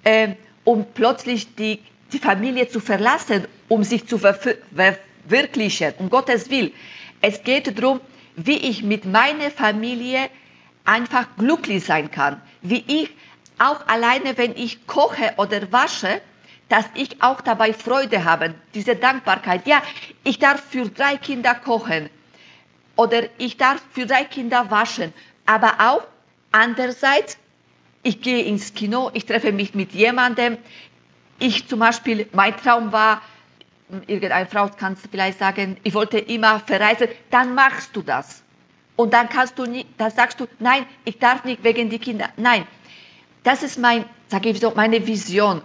[0.04, 0.28] äh,
[0.64, 1.80] um plötzlich die,
[2.12, 6.72] die Familie zu verlassen, um sich zu verwirklichen, um Gottes Willen.
[7.20, 8.00] Es geht darum,
[8.36, 10.30] wie ich mit meiner Familie
[10.84, 12.40] einfach glücklich sein kann.
[12.62, 13.10] Wie ich
[13.58, 16.20] auch alleine, wenn ich koche oder wasche,
[16.68, 19.66] dass ich auch dabei Freude habe, diese Dankbarkeit.
[19.66, 19.82] Ja,
[20.22, 22.08] ich darf für drei Kinder kochen
[22.96, 25.12] oder ich darf für drei Kinder waschen,
[25.46, 26.02] aber auch
[26.52, 27.38] andererseits,
[28.02, 30.58] ich gehe ins Kino, ich treffe mich mit jemandem.
[31.38, 33.20] Ich zum Beispiel, mein Traum war,
[34.06, 38.43] irgendeine Frau kann vielleicht sagen, ich wollte immer verreisen, dann machst du das.
[38.96, 42.28] Und dann kannst du nicht, dann sagst du, nein, ich darf nicht wegen die Kinder.
[42.36, 42.66] Nein,
[43.42, 45.62] das ist mein, sage ich so, meine Vision,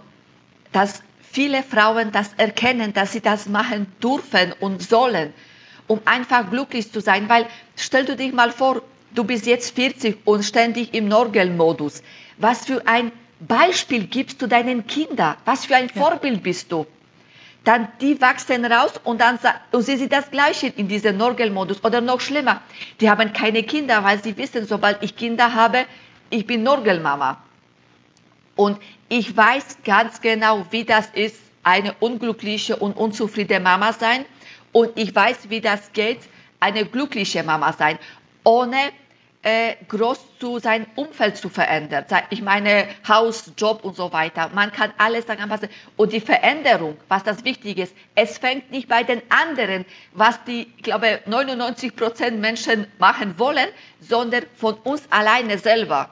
[0.72, 5.32] dass viele Frauen das erkennen, dass sie das machen dürfen und sollen,
[5.86, 7.28] um einfach glücklich zu sein.
[7.28, 8.82] Weil stell du dich mal vor,
[9.14, 12.02] du bist jetzt 40 und ständig im Norgelmodus.
[12.38, 15.36] Was für ein Beispiel gibst du deinen Kindern?
[15.44, 16.02] Was für ein ja.
[16.02, 16.86] Vorbild bist du?
[17.64, 19.38] Dann die wachsen raus und dann
[19.72, 22.62] und sie sind das Gleiche in diesem Norgelmodus oder noch schlimmer.
[23.00, 25.84] Die haben keine Kinder, weil sie wissen, sobald ich Kinder habe,
[26.30, 27.42] ich bin Norgelmama.
[28.56, 34.24] Und ich weiß ganz genau, wie das ist, eine unglückliche und unzufriedene Mama sein.
[34.72, 36.20] Und ich weiß, wie das geht,
[36.60, 37.98] eine glückliche Mama sein,
[38.44, 38.76] ohne
[39.42, 42.04] äh, groß zu sein Umfeld zu verändern.
[42.28, 44.50] Ich meine Haus, Job und so weiter.
[44.54, 45.70] Man kann alles daran anpassen.
[45.96, 50.70] Und die Veränderung, was das Wichtige ist, es fängt nicht bei den anderen, was die,
[50.76, 53.68] ich glaube, 99 Prozent Menschen machen wollen,
[54.00, 56.10] sondern von uns alleine selber.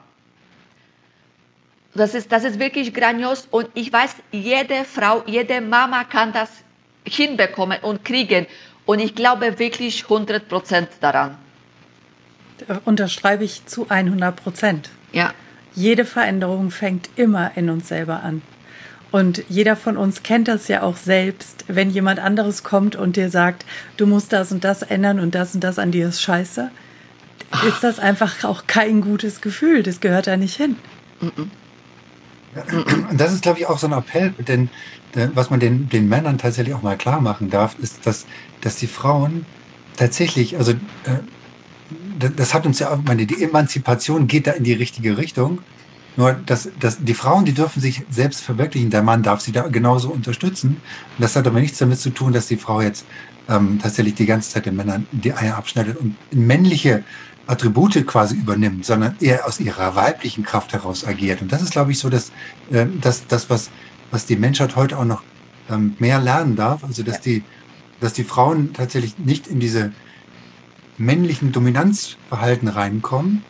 [1.93, 6.49] Das ist, das ist wirklich grandios und ich weiß, jede Frau, jede Mama kann das
[7.03, 8.47] hinbekommen und kriegen.
[8.85, 11.37] Und ich glaube wirklich 100 Prozent daran
[12.85, 14.89] unterschreibe ich zu 100 Prozent.
[15.11, 15.33] Ja.
[15.75, 18.41] Jede Veränderung fängt immer in uns selber an.
[19.11, 23.29] Und jeder von uns kennt das ja auch selbst, wenn jemand anderes kommt und dir
[23.29, 23.65] sagt,
[23.97, 26.69] du musst das und das ändern und das und das an dir ist scheiße,
[27.51, 27.63] Ach.
[27.63, 29.81] ist das einfach auch kein gutes Gefühl.
[29.81, 30.75] Das gehört da nicht hin.
[31.21, 34.69] Und das ist, glaube ich, auch so ein Appell, denn
[35.15, 38.25] äh, was man den, den Männern tatsächlich auch mal klar machen darf, ist, dass,
[38.61, 39.45] dass die Frauen
[39.97, 40.75] tatsächlich, also äh,
[42.19, 45.59] das hat uns ja auch, meine, die Emanzipation geht da in die richtige Richtung.
[46.17, 48.89] Nur, dass, dass die Frauen, die dürfen sich selbst verwirklichen.
[48.89, 50.69] Der Mann darf sie da genauso unterstützen.
[50.69, 53.05] Und das hat aber nichts damit zu tun, dass die Frau jetzt
[53.47, 57.03] ähm, tatsächlich die ganze Zeit den Männern die Eier abschneidet und männliche
[57.47, 61.41] Attribute quasi übernimmt, sondern eher aus ihrer weiblichen Kraft heraus agiert.
[61.41, 62.31] Und das ist, glaube ich, so, dass
[62.69, 63.69] äh, das, das was,
[64.11, 65.23] was die Menschheit heute auch noch
[65.69, 66.83] ähm, mehr lernen darf.
[66.83, 67.43] Also, dass die,
[68.01, 69.91] dass die Frauen tatsächlich nicht in diese
[70.99, 73.43] männlichen Dominanzverhalten reinkommen,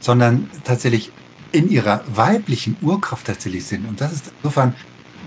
[0.00, 1.12] sondern tatsächlich
[1.52, 3.86] in ihrer weiblichen Urkraft tatsächlich sind.
[3.88, 4.74] Und das ist insofern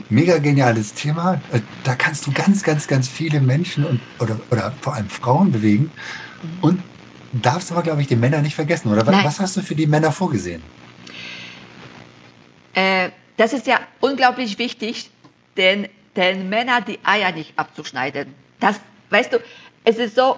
[0.09, 1.41] mega geniales Thema.
[1.51, 5.51] Äh, da kannst du ganz, ganz, ganz viele Menschen und, oder, oder vor allem Frauen
[5.51, 5.91] bewegen.
[6.61, 6.81] Und
[7.33, 8.91] darfst aber, glaube ich, die Männer nicht vergessen.
[8.91, 9.23] Oder Nein.
[9.23, 10.61] was hast du für die Männer vorgesehen?
[12.73, 15.09] Äh, das ist ja unglaublich wichtig,
[15.57, 18.33] den, den Männern die Eier nicht abzuschneiden.
[18.59, 19.39] Das, weißt du,
[19.83, 20.37] es ist so,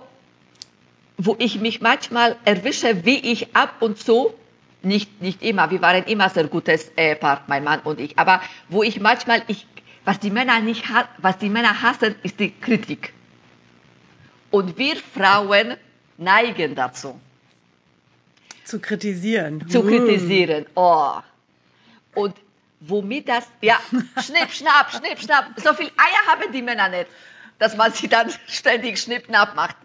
[1.18, 4.34] wo ich mich manchmal erwische, wie ich ab und zu,
[4.82, 8.84] nicht, nicht immer, wir waren immer sehr gutes Ehepaar, mein Mann und ich, aber wo
[8.84, 9.66] ich manchmal, ich,
[10.06, 10.84] was die Männer nicht,
[11.20, 13.14] was die Männer hassen, ist die Kritik.
[14.52, 15.78] Und wir Frauen
[16.18, 17.20] neigen dazu.
[18.66, 19.68] Zu kritisieren.
[19.70, 19.88] Zu uh.
[19.88, 21.16] kritisieren, oh.
[22.14, 22.36] Und
[22.82, 23.80] womit das, ja,
[24.22, 27.08] schnipp, schnapp, schnipp, schnapp, so viel Eier haben die Männer nicht,
[27.60, 29.78] dass man sie dann ständig schnipp, schnapp macht.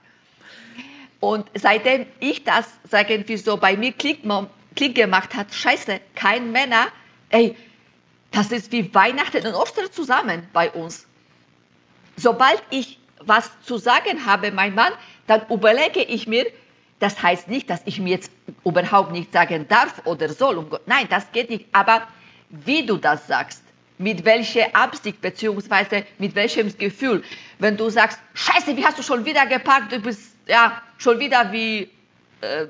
[1.20, 4.20] Und seitdem ich das, sagen wir so, bei mir Klick,
[4.76, 6.88] Klick gemacht hat, scheiße, kein Männer,
[7.30, 7.56] ey,
[8.30, 11.06] das ist wie Weihnachten und Ostern zusammen bei uns.
[12.16, 14.92] Sobald ich was zu sagen habe, mein Mann,
[15.26, 16.46] dann überlege ich mir,
[16.98, 18.32] Das heißt nicht, dass ich mir jetzt
[18.64, 20.66] überhaupt nicht sagen darf oder soll.
[20.86, 21.66] Nein, das geht nicht.
[21.72, 22.02] Aber
[22.50, 23.62] wie du das sagst,
[23.98, 27.22] mit welcher Absicht beziehungsweise mit welchem Gefühl,
[27.58, 29.92] wenn du sagst, Scheiße, wie hast du schon wieder geparkt?
[29.92, 31.90] Du bist ja schon wieder wie
[32.40, 32.66] äh,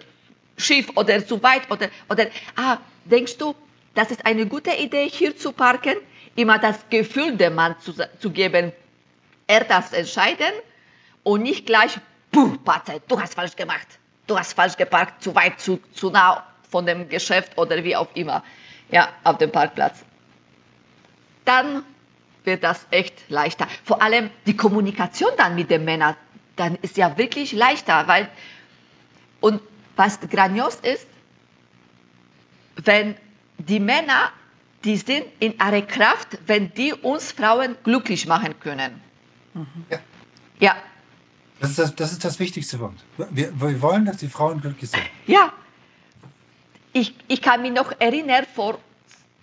[0.56, 3.54] schief oder zu weit oder oder ah, denkst du,
[3.94, 5.96] das ist eine gute Idee, hier zu parken?
[6.36, 8.72] Immer das Gefühl dem Mann zu, zu geben,
[9.46, 10.52] er darf entscheiden
[11.24, 11.98] und nicht gleich,
[12.30, 13.86] puh, Patze, du hast falsch gemacht,
[14.26, 18.08] du hast falsch geparkt, zu weit, zu, zu nah von dem Geschäft oder wie auch
[18.14, 18.44] immer,
[18.90, 20.04] ja, auf dem Parkplatz.
[21.44, 21.82] Dann
[22.44, 23.66] wird das echt leichter.
[23.84, 26.14] Vor allem die Kommunikation dann mit den Männern,
[26.58, 28.28] dann ist ja wirklich leichter, weil,
[29.40, 29.60] und
[29.96, 31.06] was grandios ist,
[32.76, 33.16] wenn
[33.58, 34.30] die Männer,
[34.84, 39.00] die sind in ihrer Kraft, wenn die uns Frauen glücklich machen können.
[39.90, 39.98] Ja.
[40.60, 40.76] Ja,
[41.60, 43.00] Das ist das, das ist das Wichtigste für uns.
[43.30, 45.02] Wir, wir wollen, dass die Frauen glücklich sind.
[45.26, 45.52] ja.
[46.94, 48.78] Ich, ich kann mich noch erinnern, vor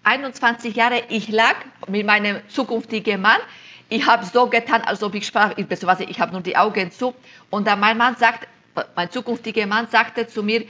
[0.04, 1.56] 21 Jahren, ich lag
[1.88, 3.40] mit meinem zukünftigen Mann.
[3.90, 7.14] Ich habe so getan, als ob ich sprach, beziehungsweise ich habe nur die Augen zu.
[7.50, 8.48] Und dann mein Mann sagt,
[8.96, 10.66] mein zukünftiger Mann sagte zu mir,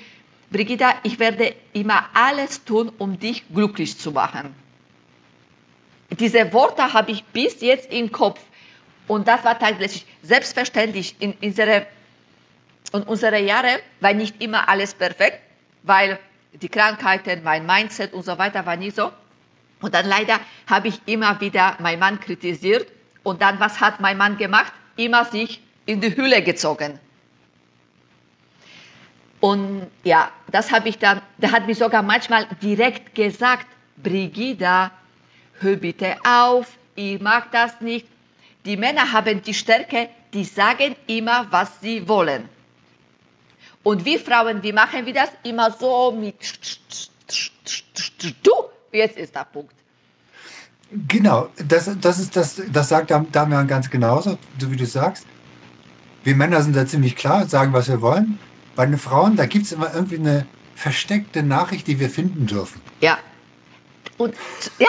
[0.51, 4.53] Brigitta, ich werde immer alles tun, um dich glücklich zu machen.
[6.11, 8.39] Diese Worte habe ich bis jetzt im Kopf.
[9.07, 11.87] Und das war tatsächlich selbstverständlich in unsere,
[12.93, 15.39] in unsere Jahre, war nicht immer alles perfekt,
[15.83, 16.19] weil
[16.53, 19.11] die Krankheiten, mein Mindset und so weiter war nicht so.
[19.81, 22.87] Und dann leider habe ich immer wieder meinen Mann kritisiert.
[23.25, 24.71] Und dann, was hat mein Mann gemacht?
[24.97, 26.99] Immer sich in die Hülle gezogen.
[29.39, 33.65] Und ja, das habe ich dann, der hat mir sogar manchmal direkt gesagt,
[33.97, 34.91] Brigida,
[35.59, 38.07] hör bitte auf, ich mag das nicht.
[38.63, 42.47] Die Männer haben die Stärke, die sagen immer, was sie wollen.
[43.81, 45.31] Und wir Frauen, wie machen wir das?
[45.41, 46.35] Immer so mit
[48.43, 48.53] du,
[48.91, 49.75] jetzt ist der Punkt.
[51.07, 55.25] Genau, das, das, ist das, das sagt Dam- Damian ganz genauso, so wie du sagst.
[56.23, 58.39] Wir Männer sind da ziemlich klar, sagen, was wir wollen.
[58.75, 62.81] Bei den Frauen, da gibt es immer irgendwie eine versteckte Nachricht, die wir finden dürfen.
[63.01, 63.17] Ja.
[64.17, 64.33] Und
[64.79, 64.87] ja,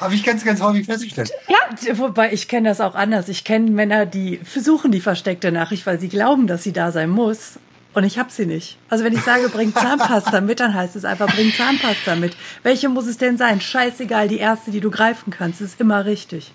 [0.00, 1.30] Habe ich ganz, ganz häufig festgestellt.
[1.48, 3.28] Ja, wobei ich kenne das auch anders.
[3.28, 7.10] Ich kenne Männer, die versuchen die versteckte Nachricht, weil sie glauben, dass sie da sein
[7.10, 7.58] muss.
[7.96, 8.76] Und ich habe sie nicht.
[8.90, 12.36] Also wenn ich sage, bring Zahnpasta mit, dann heißt es einfach, bring Zahnpasta mit.
[12.62, 13.58] Welche muss es denn sein?
[13.58, 16.52] Scheißegal, die erste, die du greifen kannst, ist immer richtig.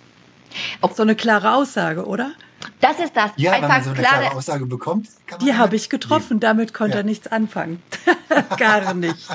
[0.82, 2.32] Auch so eine klare Aussage, oder?
[2.80, 3.32] das ist das.
[3.38, 5.90] Ja, wenn man Einfach so eine klare, klare Aussage bekommt, kann man Die habe ich
[5.90, 7.02] getroffen, damit konnte Ja.
[7.02, 7.82] er nichts anfangen.
[8.58, 9.28] Gar nichts.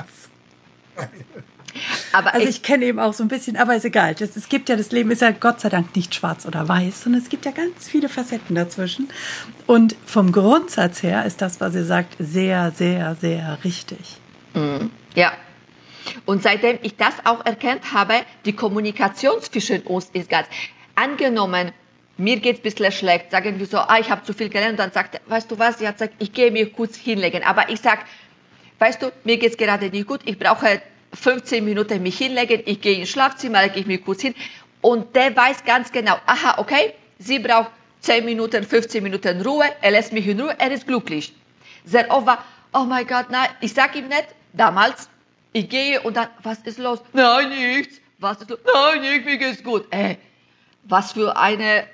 [2.11, 4.15] aber Also ich, ich kenne eben auch so ein bisschen, aber ist egal.
[4.15, 7.03] Das, es gibt ja, das Leben ist ja Gott sei Dank nicht schwarz oder weiß,
[7.03, 9.09] sondern es gibt ja ganz viele Facetten dazwischen.
[9.65, 14.17] Und vom Grundsatz her ist das, was ihr sagt, sehr, sehr, sehr richtig.
[15.15, 15.31] ja.
[16.25, 18.13] Und seitdem ich das auch erkannt habe,
[18.45, 20.47] die Kommunikation zwischen uns ist ganz.
[20.95, 21.71] Angenommen,
[22.17, 24.79] mir geht es ein bisschen schlecht, sagen wir so, ah, ich habe zu viel gelernt,
[24.79, 27.43] dann sagt weißt du was, ich, hab gesagt, ich gehe mir kurz hinlegen.
[27.43, 28.01] Aber ich sage,
[28.79, 30.81] weißt du, mir geht es gerade nicht gut, ich brauche
[31.13, 34.35] 15 Minuten mich hinlegen, ich gehe ins Schlafzimmer, lege ich mich kurz hin.
[34.81, 39.91] Und der weiß ganz genau, aha, okay, sie braucht 10 Minuten, 15 Minuten Ruhe, er
[39.91, 41.33] lässt mich in Ruhe, er ist glücklich.
[41.85, 45.09] Sehr oft war, oh mein Gott, nein, ich sag ihm nicht, damals,
[45.53, 46.99] ich gehe und dann, was ist los?
[47.13, 47.99] Nein, nichts.
[48.19, 48.59] Was ist los?
[48.65, 49.87] Nein, nichts, mir geht's gut.
[49.91, 50.17] Ey,
[50.83, 51.87] was für eine,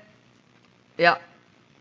[0.97, 1.17] ja.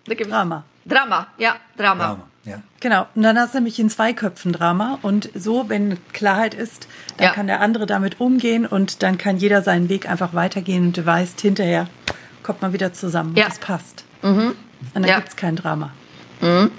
[0.05, 0.65] Drama.
[0.87, 2.05] Drama, ja, Drama.
[2.07, 2.63] Drama, ja.
[2.81, 3.07] Genau.
[3.15, 4.99] Und dann hast du nämlich in zwei Köpfen Drama.
[5.03, 7.33] Und so, wenn Klarheit ist, dann Ja.
[7.33, 11.07] kann der andere damit umgehen und dann kann jeder seinen Weg einfach weitergehen und du
[11.07, 11.87] weißt, hinterher
[12.43, 13.35] kommt man wieder zusammen.
[13.37, 13.45] Ja.
[13.45, 14.05] Und das passt.
[14.23, 14.49] Mhm.
[14.49, 14.57] Und
[14.95, 15.17] dann Ja.
[15.17, 15.91] gibt's kein Drama.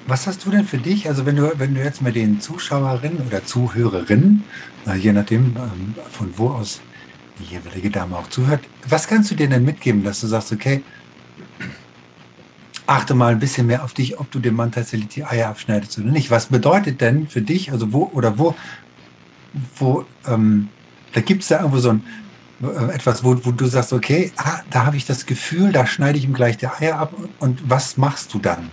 [0.07, 3.25] Was hast du denn für dich, also wenn du, wenn du jetzt mit den Zuschauerinnen
[3.25, 4.43] oder Zuhörerinnen,
[4.85, 6.81] äh, je nachdem, ähm, von wo aus
[7.39, 10.83] die jeweilige Dame auch zuhört, was kannst du denen denn mitgeben, dass du sagst, okay,
[12.85, 15.97] achte mal ein bisschen mehr auf dich, ob du dem Mann tatsächlich die Eier abschneidest
[15.99, 16.31] oder nicht.
[16.31, 18.55] Was bedeutet denn für dich, also wo oder wo,
[19.77, 20.69] wo, ähm,
[21.13, 22.03] da gibt es da irgendwo so ein,
[22.61, 26.17] äh, etwas, wo, wo du sagst, okay, ah, da habe ich das Gefühl, da schneide
[26.17, 28.69] ich ihm gleich die Eier ab und was machst du dann?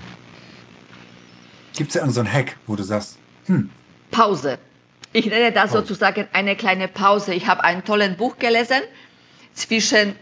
[1.77, 3.71] Gibt es da irgendeinen so einen Hack, wo du sagst, hm,
[4.11, 4.59] Pause.
[5.13, 5.79] Ich nenne das Pause.
[5.79, 7.35] sozusagen eine kleine Pause.
[7.35, 8.81] Ich habe ein tolles Buch gelesen
[9.55, 10.15] zwischen,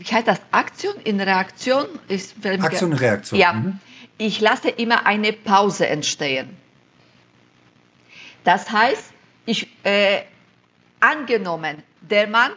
[0.00, 1.86] wie heißt das, Aktion in Reaktion?
[2.08, 3.38] Ich, Aktion und Reaktion.
[3.38, 3.78] Ja, Mhm.
[4.18, 6.56] ich lasse immer eine Pause entstehen.
[8.44, 9.12] Das heißt,
[9.46, 10.22] ich, äh,
[11.00, 12.52] angenommen, der Mann,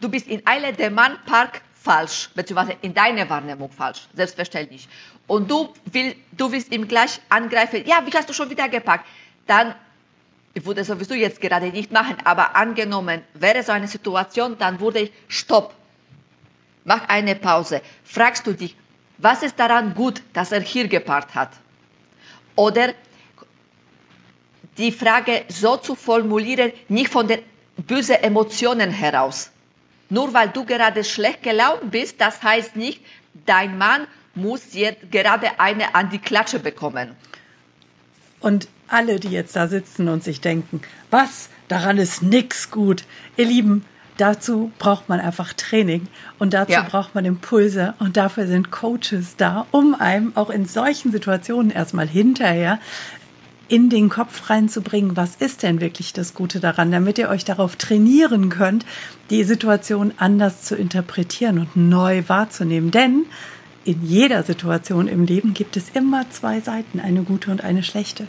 [0.00, 4.88] du bist in Eile, der Mann parkt falsch, beziehungsweise in deiner Wahrnehmung falsch, selbstverständlich.
[5.26, 9.06] Und du, will, du willst ihm gleich angreifen, ja, wie hast du schon wieder geparkt?
[9.46, 9.74] dann,
[10.54, 15.00] ich würde sowieso jetzt gerade nicht machen, aber angenommen wäre so eine Situation, dann würde
[15.00, 15.74] ich, stopp,
[16.84, 17.82] mach eine Pause.
[18.04, 18.76] Fragst du dich,
[19.18, 21.50] was ist daran gut, dass er hier gepaart hat?
[22.56, 22.94] Oder
[24.78, 27.40] die Frage so zu formulieren, nicht von den
[27.76, 29.50] bösen Emotionen heraus.
[30.08, 33.00] Nur weil du gerade schlecht gelaunt bist, das heißt nicht,
[33.46, 37.14] dein Mann muss jetzt gerade eine an die Klatsche bekommen.
[38.40, 43.04] Und alle, die jetzt da sitzen und sich denken, was, daran ist nix gut.
[43.36, 43.84] Ihr Lieben,
[44.20, 46.06] dazu braucht man einfach Training
[46.38, 46.82] und dazu ja.
[46.82, 52.08] braucht man Impulse und dafür sind Coaches da, um einem auch in solchen Situationen erstmal
[52.08, 52.78] hinterher
[53.68, 57.76] in den Kopf reinzubringen, was ist denn wirklich das Gute daran, damit ihr euch darauf
[57.76, 58.84] trainieren könnt,
[59.30, 62.90] die Situation anders zu interpretieren und neu wahrzunehmen.
[62.90, 63.26] Denn
[63.84, 68.26] in jeder Situation im Leben gibt es immer zwei Seiten, eine gute und eine schlechte.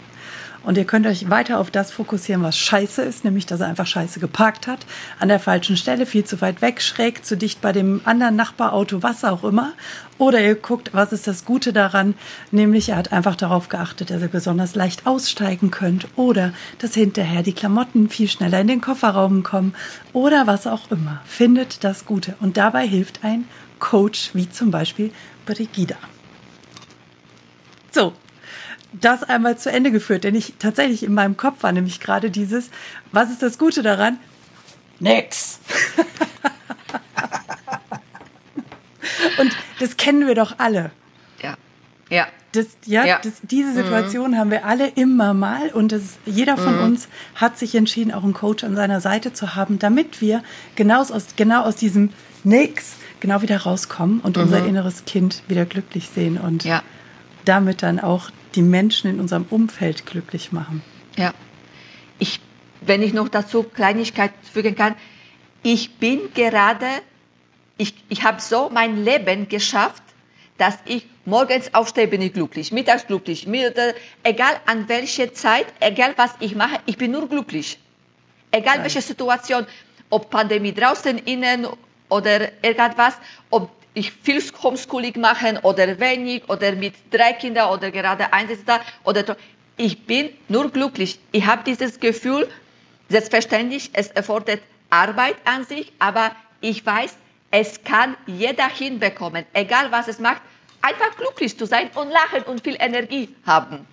[0.63, 3.87] Und ihr könnt euch weiter auf das fokussieren, was scheiße ist, nämlich dass er einfach
[3.87, 4.85] scheiße geparkt hat,
[5.19, 9.01] an der falschen Stelle, viel zu weit weg, schräg, zu dicht bei dem anderen Nachbarauto,
[9.01, 9.73] was auch immer.
[10.19, 12.13] Oder ihr guckt, was ist das Gute daran,
[12.51, 17.41] nämlich er hat einfach darauf geachtet, dass ihr besonders leicht aussteigen könnt oder dass hinterher
[17.41, 19.73] die Klamotten viel schneller in den Kofferraum kommen
[20.13, 21.21] oder was auch immer.
[21.25, 22.35] Findet das Gute.
[22.39, 23.45] Und dabei hilft ein
[23.79, 25.11] Coach wie zum Beispiel
[25.45, 25.97] Brigida.
[27.89, 28.13] So,
[28.93, 32.69] das einmal zu Ende geführt, denn ich tatsächlich in meinem Kopf war nämlich gerade dieses,
[33.11, 34.17] was ist das Gute daran?
[34.99, 35.59] Nix.
[39.39, 40.91] Und das kennen wir doch alle.
[41.41, 41.57] Ja.
[42.09, 42.27] Ja.
[42.51, 43.19] Das, ja, ja.
[43.23, 43.75] Das, diese mhm.
[43.75, 44.37] Situation mhm.
[44.37, 46.83] haben wir alle immer mal und das, jeder von mhm.
[46.83, 50.43] uns hat sich entschieden, auch einen Coach an seiner Seite zu haben, damit wir
[50.75, 52.09] genau aus, genau aus diesem
[52.43, 54.43] Nix genau wieder rauskommen und mhm.
[54.43, 56.83] unser inneres Kind wieder glücklich sehen und ja.
[57.45, 60.83] damit dann auch die Menschen in unserem Umfeld glücklich machen.
[61.17, 61.33] Ja.
[62.19, 62.39] Ich,
[62.81, 64.95] wenn ich noch dazu Kleinigkeit fügen kann,
[65.63, 66.87] ich bin gerade,
[67.77, 70.03] ich, ich habe so mein Leben geschafft,
[70.57, 73.47] dass ich morgens aufstehe, bin ich glücklich, mittags glücklich,
[74.23, 77.79] egal an welcher Zeit, egal was ich mache, ich bin nur glücklich.
[78.51, 78.83] Egal Nein.
[78.83, 79.65] welche Situation,
[80.09, 81.67] ob Pandemie draußen, innen
[82.09, 83.15] oder irgendwas,
[83.49, 88.67] ob ich viel Homeschooling machen oder wenig oder mit drei Kindern oder gerade eins ist
[88.67, 89.35] da oder
[89.77, 91.19] ich bin nur glücklich.
[91.31, 92.47] Ich habe dieses Gefühl,
[93.09, 97.15] selbstverständlich, es erfordert Arbeit an sich, aber ich weiß,
[97.51, 100.41] es kann jeder hinbekommen, egal was es macht,
[100.81, 103.85] einfach glücklich zu sein und lachen und viel Energie haben.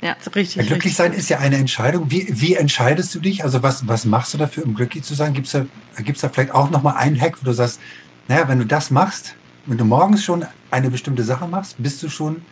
[0.00, 0.56] Ja, richtig.
[0.56, 2.10] Ja, glücklich sein ist ja eine Entscheidung.
[2.10, 3.42] Wie, wie entscheidest du dich?
[3.42, 5.32] Also was, was machst du dafür, um glücklich zu sein?
[5.32, 5.66] Gibt es da,
[6.02, 7.80] gibt's da vielleicht auch nochmal einen Hack, wo du sagst,
[8.28, 9.34] naja, wenn du das machst,
[9.66, 12.44] wenn du morgens schon eine bestimmte Sache machst, bist du schon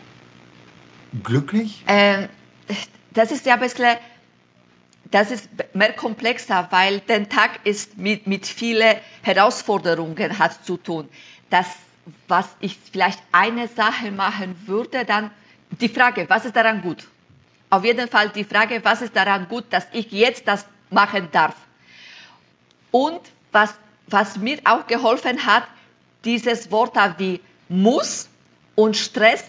[1.22, 1.84] glücklich?
[1.86, 2.28] Ähm,
[3.12, 3.96] das ist ja ein bisschen,
[5.10, 11.08] das ist mehr komplexer, weil der Tag ist mit, mit vielen Herausforderungen hat zu tun.
[11.50, 11.66] Das,
[12.26, 15.30] was ich vielleicht eine Sache machen würde, dann
[15.80, 17.06] die Frage, was ist daran gut?
[17.68, 21.54] Auf jeden Fall die Frage, was ist daran gut, dass ich jetzt das machen darf?
[22.90, 23.20] Und
[23.52, 23.74] was
[24.08, 25.64] was mir auch geholfen hat,
[26.24, 28.28] dieses Wort wie muss
[28.74, 29.44] und Stress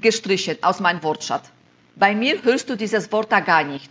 [0.00, 1.50] gestrichen aus meinem Wortschatz.
[1.96, 3.90] Bei mir hörst du dieses Wort da gar nicht.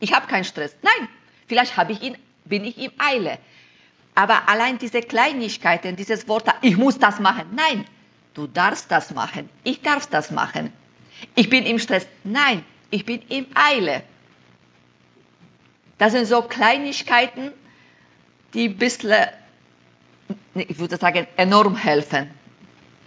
[0.00, 0.76] Ich habe keinen Stress.
[0.82, 1.08] Nein,
[1.46, 3.38] vielleicht habe ich ihn, bin ich im Eile.
[4.14, 7.46] Aber allein diese Kleinigkeiten, dieses Wort, ich muss das machen.
[7.54, 7.84] Nein,
[8.34, 9.48] du darfst das machen.
[9.64, 10.72] Ich darf das machen.
[11.34, 12.06] Ich bin im Stress.
[12.24, 14.02] Nein, ich bin im Eile.
[15.98, 17.52] Das sind so Kleinigkeiten,
[18.54, 19.14] die ein bisschen,
[20.54, 22.28] ich würde sagen, enorm helfen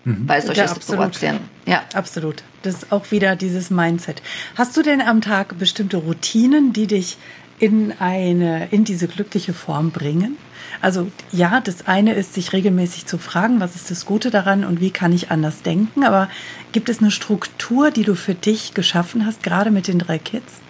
[0.03, 0.25] mhm.
[0.25, 1.41] bei solchen ja, Situationen.
[1.65, 2.43] Ja, absolut.
[2.63, 4.21] Das ist auch wieder dieses Mindset.
[4.55, 7.17] Hast du denn am Tag bestimmte Routinen, die dich
[7.59, 10.37] in eine, in diese glückliche Form bringen?
[10.81, 14.79] Also ja, das eine ist, sich regelmäßig zu fragen, was ist das Gute daran und
[14.79, 16.03] wie kann ich anders denken.
[16.03, 16.29] Aber
[16.71, 20.61] gibt es eine Struktur, die du für dich geschaffen hast, gerade mit den drei Kids?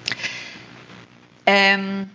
[1.46, 2.10] Ähm,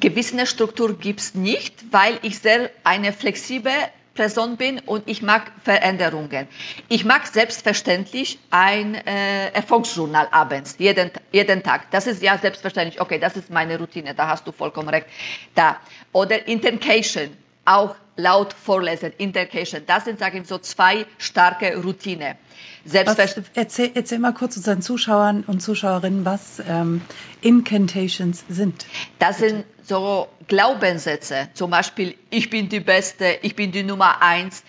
[0.00, 3.72] gewisse Struktur gibt es nicht, weil ich sehr eine flexible
[4.14, 6.46] Person bin und ich mag Veränderungen.
[6.88, 11.90] Ich mag selbstverständlich ein äh, Erfolgsjournal abends, jeden, jeden Tag.
[11.90, 15.06] Das ist ja selbstverständlich, okay, das ist meine Routine, da hast du vollkommen recht.
[15.54, 15.78] Da.
[16.12, 19.82] Oder Intentation, auch laut vorlesen, Intercation.
[19.86, 22.36] Das sind, sage ich, so zwei starke Routine.
[22.84, 23.56] Selbstverständlich.
[23.56, 27.00] Erzähl, erzähl mal kurz unseren Zuschauern und Zuschauerinnen, was ähm,
[27.40, 28.86] Incantations sind.
[29.18, 29.50] Das Bitte.
[29.50, 34.62] sind so Glaubenssätze, zum Beispiel, ich bin die Beste, ich bin die Nummer eins,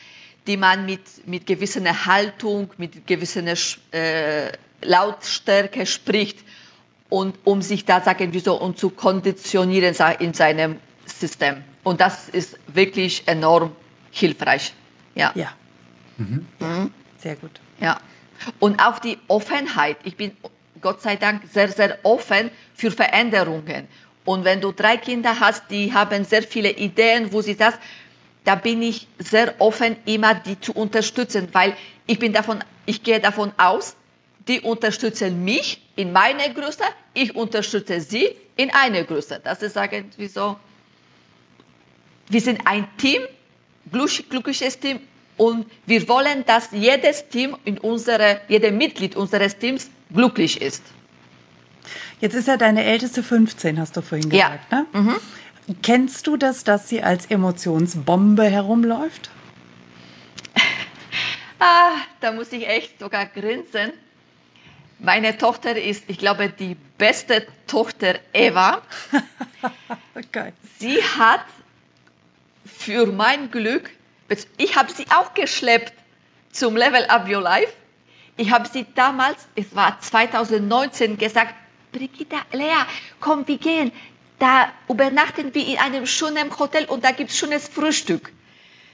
[0.47, 3.43] die man mit, mit gewisser Haltung, mit gewisser
[3.91, 6.39] äh, Lautstärke spricht
[7.09, 11.63] und um sich da sagen wir so und zu konditionieren in seinem System.
[11.83, 13.75] Und das ist wirklich enorm
[14.11, 14.73] hilfreich.
[15.13, 15.31] Ja.
[15.35, 15.53] Ja.
[16.17, 16.45] Mhm.
[16.59, 16.91] Mhm.
[17.17, 17.59] Sehr gut.
[17.79, 17.99] Ja.
[18.59, 19.97] Und auch die Offenheit.
[20.03, 20.31] Ich bin
[20.81, 23.87] Gott sei Dank sehr, sehr offen für Veränderungen.
[24.25, 27.75] Und wenn du drei Kinder hast, die haben sehr viele Ideen, wo sie das,
[28.43, 31.75] da bin ich sehr offen, immer die zu unterstützen, weil
[32.07, 33.95] ich bin davon, ich gehe davon aus,
[34.47, 36.83] die unterstützen mich in meiner Größe,
[37.13, 39.41] ich unterstütze sie in einer Größe.
[39.43, 40.57] Das ist irgendwie so,
[42.29, 43.21] wir sind ein Team,
[43.91, 44.99] glückliches Team
[45.37, 50.83] und wir wollen, dass jedes Team in unsere, jeder Mitglied unseres Teams glücklich ist.
[52.21, 54.79] Jetzt ist ja deine älteste 15, hast du vorhin gesagt, ja.
[54.79, 54.85] ne?
[54.93, 55.15] Mhm.
[55.81, 59.31] Kennst du das, dass sie als Emotionsbombe herumläuft?
[61.59, 63.91] ah, da muss ich echt sogar grinsen.
[64.99, 68.81] Meine Tochter ist, ich glaube, die beste Tochter ever.
[70.15, 70.53] okay.
[70.79, 71.41] Sie hat
[72.85, 73.89] für mein Glück,
[74.57, 75.93] ich habe sie auch geschleppt
[76.51, 77.73] zum Level Up Your Life.
[78.37, 81.55] Ich habe sie damals, es war 2019, gesagt,
[81.91, 82.85] Brigitte, Lea,
[83.19, 83.91] komm, wir gehen.
[84.37, 88.31] Da übernachten wir in einem schönen Hotel und da gibt es schönes Frühstück.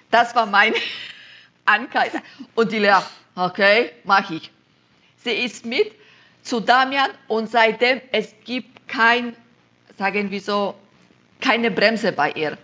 [0.09, 0.73] Das war mein
[1.65, 2.13] Ankreis.
[2.55, 2.99] Und die Lea,
[3.35, 4.51] okay, mach ich.
[5.17, 5.91] Sie ist mit
[6.43, 9.35] zu Damian und seitdem es gibt kein,
[9.97, 10.75] sagen wir so,
[11.41, 12.57] keine Bremse bei ihr.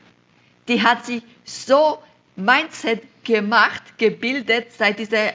[0.68, 2.00] Die hat sich so
[2.36, 5.34] Mindset gemacht, gebildet seit diese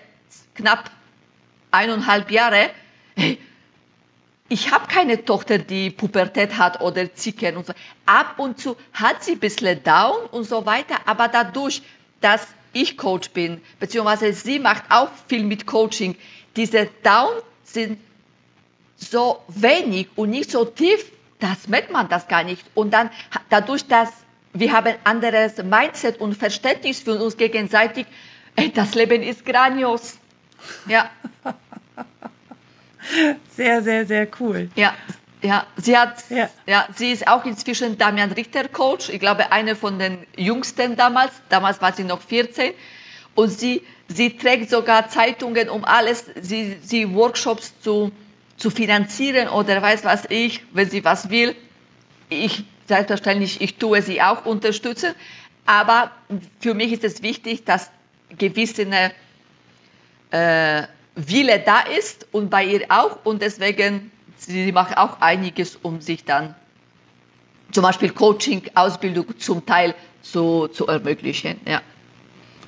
[0.54, 0.90] knapp
[1.70, 2.70] eineinhalb Jahre.
[4.48, 7.72] Ich habe keine Tochter, die Pubertät hat oder Zicken und so.
[8.04, 11.82] Ab und zu hat sie ein bisschen down und so weiter, aber dadurch,
[12.20, 16.16] dass ich Coach bin, beziehungsweise sie macht auch viel mit Coaching,
[16.56, 17.32] diese Down
[17.64, 17.98] sind
[18.96, 22.64] so wenig und nicht so tief, das merkt man das gar nicht.
[22.74, 23.10] Und dann
[23.48, 24.10] dadurch, dass
[24.52, 28.06] wir haben anderes Mindset und Verständnis für uns gegenseitig,
[28.56, 30.18] ey, das Leben ist grandios.
[30.86, 31.10] Ja.
[33.56, 34.70] Sehr, sehr, sehr cool.
[34.76, 34.94] Ja,
[35.42, 36.48] ja, sie hat, ja.
[36.66, 39.08] ja, sie ist auch inzwischen Damian Richter Coach.
[39.08, 41.32] Ich glaube, eine von den jüngsten damals.
[41.48, 42.72] Damals war sie noch 14.
[43.34, 48.12] Und sie, sie trägt sogar Zeitungen, um alles, sie, sie Workshops zu,
[48.56, 51.56] zu finanzieren oder weiß was ich, wenn sie was will.
[52.28, 55.14] Ich, selbstverständlich, ich tue sie auch unterstützen.
[55.66, 56.10] Aber
[56.60, 57.90] für mich ist es wichtig, dass
[58.36, 58.86] gewisse
[60.30, 60.82] äh,
[61.14, 66.24] Wille da ist und bei ihr auch und deswegen sie macht auch einiges, um sich
[66.24, 66.54] dann
[67.70, 71.60] zum Beispiel Coaching, Ausbildung zum Teil zu, zu ermöglichen.
[71.66, 71.80] Ja.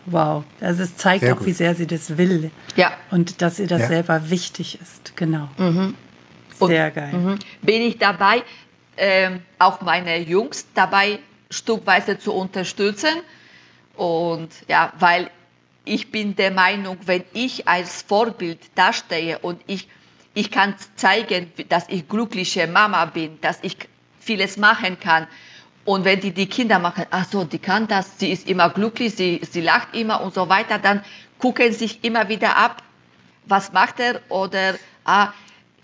[0.06, 1.46] Wow, also es zeigt sehr auch, gut.
[1.46, 2.50] wie sehr sie das will.
[2.76, 2.92] Ja.
[3.10, 3.88] Und dass ihr das ja.
[3.88, 5.16] selber wichtig ist.
[5.16, 5.48] Genau.
[5.56, 5.94] Mhm.
[6.58, 7.12] Sehr und, geil.
[7.12, 7.38] Mhm.
[7.62, 8.42] Bin ich dabei,
[8.96, 11.18] äh, auch meine Jungs dabei
[11.50, 13.20] stückweise zu unterstützen.
[13.96, 15.30] Und ja, weil
[15.84, 19.88] ich bin der Meinung, wenn ich als Vorbild dastehe und ich,
[20.32, 23.76] ich kann zeigen, dass ich glückliche Mama bin, dass ich
[24.20, 25.26] vieles machen kann.
[25.84, 29.14] Und wenn die, die Kinder machen, ach so, die kann das, sie ist immer glücklich,
[29.14, 31.04] sie, sie lacht immer und so weiter, dann
[31.38, 32.82] gucken sich immer wieder ab,
[33.44, 35.32] was macht er oder, ah,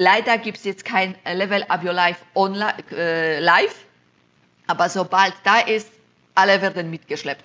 [0.01, 3.75] leider gibt es jetzt kein Level Up Your Life online, äh, live,
[4.67, 5.89] aber sobald da ist,
[6.35, 7.45] alle werden mitgeschleppt.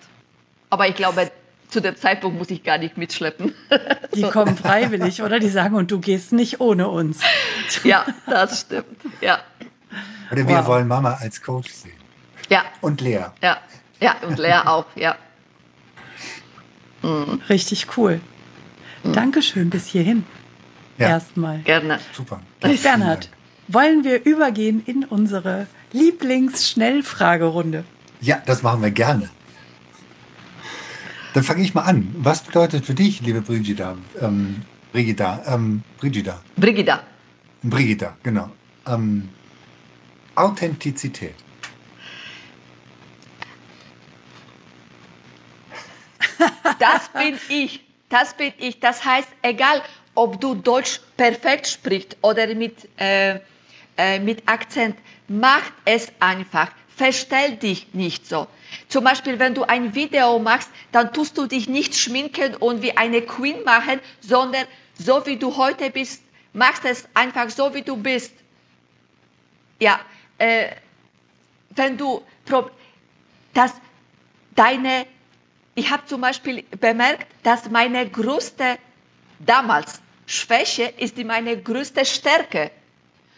[0.69, 1.31] Aber ich glaube,
[1.69, 3.53] zu dem Zeitpunkt muss ich gar nicht mitschleppen.
[4.15, 5.39] Die kommen freiwillig, oder?
[5.39, 7.19] Die sagen, und du gehst nicht ohne uns.
[7.83, 8.85] Ja, das stimmt.
[9.21, 9.39] Ja.
[10.31, 10.67] Oder wir wow.
[10.67, 11.97] wollen Mama als Coach sehen.
[12.49, 12.63] Ja.
[12.79, 13.25] Und Lea.
[13.41, 13.57] Ja,
[13.99, 15.15] ja und Lea auch, ja.
[17.01, 17.41] Mhm.
[17.49, 18.21] Richtig cool.
[19.03, 19.13] Mhm.
[19.13, 20.25] Dankeschön bis hierhin.
[20.97, 21.09] Ja.
[21.09, 21.59] Erstmal.
[21.59, 21.99] Gerne.
[22.13, 22.41] Super.
[22.61, 23.29] Bernhard,
[23.67, 27.83] wollen wir übergehen in unsere Lieblings-Schnellfragerunde?
[28.21, 29.29] Ja, das machen wir gerne.
[31.33, 32.15] Dann fange ich mal an.
[32.17, 34.61] Was bedeutet für dich, liebe Brigida, ähm,
[34.93, 36.41] Brigida, ähm, Brigida?
[36.55, 37.03] Brigida.
[37.61, 38.49] Brigida, genau.
[38.87, 39.27] Ähm,
[40.35, 41.35] Authentizität.
[46.79, 47.81] Das bin ich.
[48.09, 48.79] Das bin ich.
[48.79, 49.81] Das heißt, egal,
[50.15, 53.39] ob du Deutsch perfekt sprichst oder mit, äh,
[53.97, 54.97] äh, mit Akzent,
[55.27, 56.71] mach es einfach.
[56.95, 58.47] Verstell dich nicht so.
[58.87, 62.95] Zum Beispiel, wenn du ein Video machst, dann tust du dich nicht schminken und wie
[62.95, 64.65] eine Queen machen, sondern
[64.97, 68.33] so wie du heute bist, machst es einfach so wie du bist.
[69.79, 69.99] Ja,
[70.37, 70.69] äh,
[71.71, 72.23] wenn du,
[73.53, 73.73] dass
[75.75, 78.77] ich habe zum Beispiel bemerkt, dass meine größte,
[79.39, 82.71] damals Schwäche ist meine größte Stärke.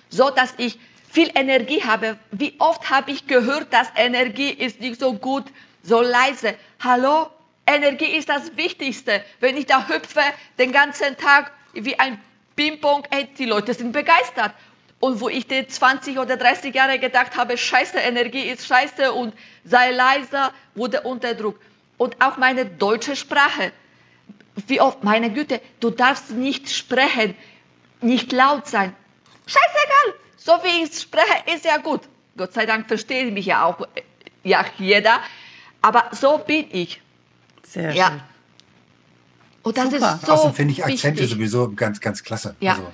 [0.09, 0.77] So dass ich
[1.11, 2.17] viel Energie habe.
[2.31, 5.45] Wie oft habe ich gehört, dass Energie ist nicht so gut,
[5.83, 6.55] so leise.
[6.79, 7.29] Hallo?
[7.65, 9.23] Energie ist das Wichtigste.
[9.39, 10.21] Wenn ich da hüpfe
[10.57, 12.19] den ganzen Tag wie ein
[12.55, 13.03] Ping-Pong,
[13.37, 14.53] die Leute sind begeistert.
[14.99, 19.35] Und wo ich den 20 oder 30 Jahre gedacht habe, scheiße, Energie ist scheiße und
[19.63, 21.59] sei leiser, wurde unter Druck.
[21.97, 23.71] Und auch meine deutsche Sprache.
[24.65, 27.35] Wie oft, meine Güte, du darfst nicht sprechen,
[28.01, 28.95] nicht laut sein.
[29.45, 32.01] Scheißegal, so wie ich spreche, ist ja gut.
[32.35, 33.87] Gott sei Dank versteht mich ja auch
[34.43, 35.19] ja, jeder.
[35.81, 37.01] Aber so bin ich.
[37.63, 38.07] Sehr ja.
[38.07, 38.21] schön.
[39.63, 40.15] Und das Super.
[40.15, 41.35] ist so Außerdem finde ich Akzente wichtig.
[41.35, 42.55] sowieso ganz, ganz klasse.
[42.59, 42.73] Ja.
[42.73, 42.93] Also,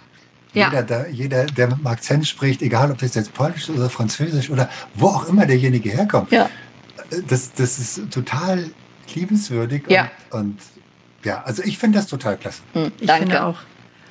[0.54, 0.82] jeder, ja.
[0.82, 4.70] der, jeder, der mit dem Akzent spricht, egal ob das jetzt Polnisch oder Französisch oder
[4.96, 6.50] wo auch immer derjenige herkommt, ja.
[7.28, 8.70] das, das ist total
[9.14, 9.84] liebenswürdig.
[9.88, 10.12] Ja.
[10.32, 10.60] Und, und
[11.24, 12.62] ja, also ich finde das total klasse.
[12.74, 13.24] Hm, ich Danke.
[13.24, 13.58] finde auch.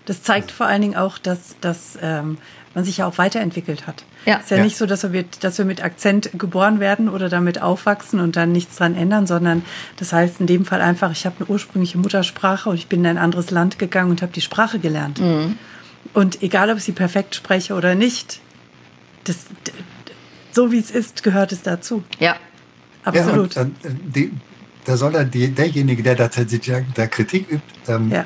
[0.05, 2.39] Das zeigt vor allen Dingen auch, dass, dass ähm,
[2.75, 4.05] man sich ja auch weiterentwickelt hat.
[4.25, 4.37] Ja.
[4.37, 7.29] Es ist ja, ja, nicht so, dass wir, dass wir mit Akzent geboren werden oder
[7.29, 9.65] damit aufwachsen und dann nichts dran ändern, sondern
[9.97, 13.07] das heißt in dem Fall einfach, ich habe eine ursprüngliche Muttersprache und ich bin in
[13.07, 15.21] ein anderes Land gegangen und habe die Sprache gelernt.
[15.21, 15.57] Mhm.
[16.15, 18.41] Und egal, ob ich sie perfekt spreche oder nicht,
[19.25, 19.47] das,
[20.51, 22.03] so wie es ist, gehört es dazu.
[22.19, 22.37] Ja.
[23.05, 23.55] Absolut.
[23.55, 24.33] Ja, und, und, die,
[24.85, 28.25] da soll dann die, derjenige, der da tatsächlich der Kritik übt, ähm, ja.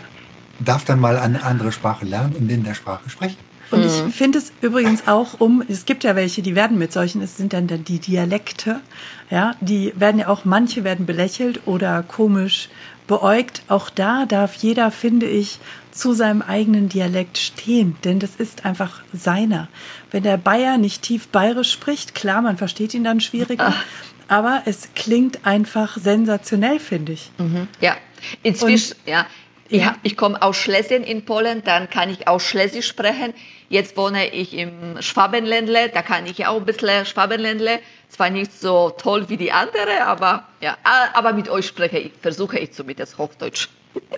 [0.61, 3.37] darf dann mal eine andere Sprache lernen und in der Sprache sprechen.
[3.71, 3.87] Und mhm.
[3.87, 7.37] ich finde es übrigens auch um, es gibt ja welche, die werden mit solchen, es
[7.37, 8.81] sind dann die Dialekte,
[9.29, 12.69] ja, die werden ja auch, manche werden belächelt oder komisch
[13.09, 13.63] beäugt.
[13.69, 15.59] Auch da darf jeder, finde ich,
[15.91, 19.69] zu seinem eigenen Dialekt stehen, denn das ist einfach seiner.
[20.11, 23.85] Wenn der Bayer nicht tief bayerisch spricht, klar, man versteht ihn dann schwieriger, Ach.
[24.29, 27.31] Aber es klingt einfach sensationell, finde ich.
[27.39, 27.69] Mhm.
[27.81, 27.97] Ja,
[28.43, 29.27] inzwischen, Und, ja.
[29.69, 33.35] Ja, ich komme aus Schlesien in Polen, dann kann ich auch Schlesisch sprechen.
[33.69, 37.81] Jetzt wohne ich im Schwabenländle, da kann ich auch ein bisschen Schwabenländle.
[38.09, 40.77] Zwar nicht so toll wie die andere, aber ja,
[41.15, 43.69] aber mit euch spreche ich, versuche ich zumindest Hochdeutsch.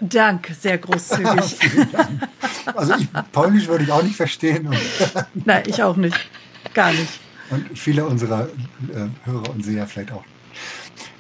[0.01, 1.57] Danke, sehr großzügig.
[2.75, 4.69] also ich, Polnisch würde ich auch nicht verstehen.
[5.35, 6.19] Nein, ich auch nicht.
[6.75, 7.21] Gar nicht.
[7.51, 10.25] Und viele unserer äh, Hörer und Seher vielleicht auch.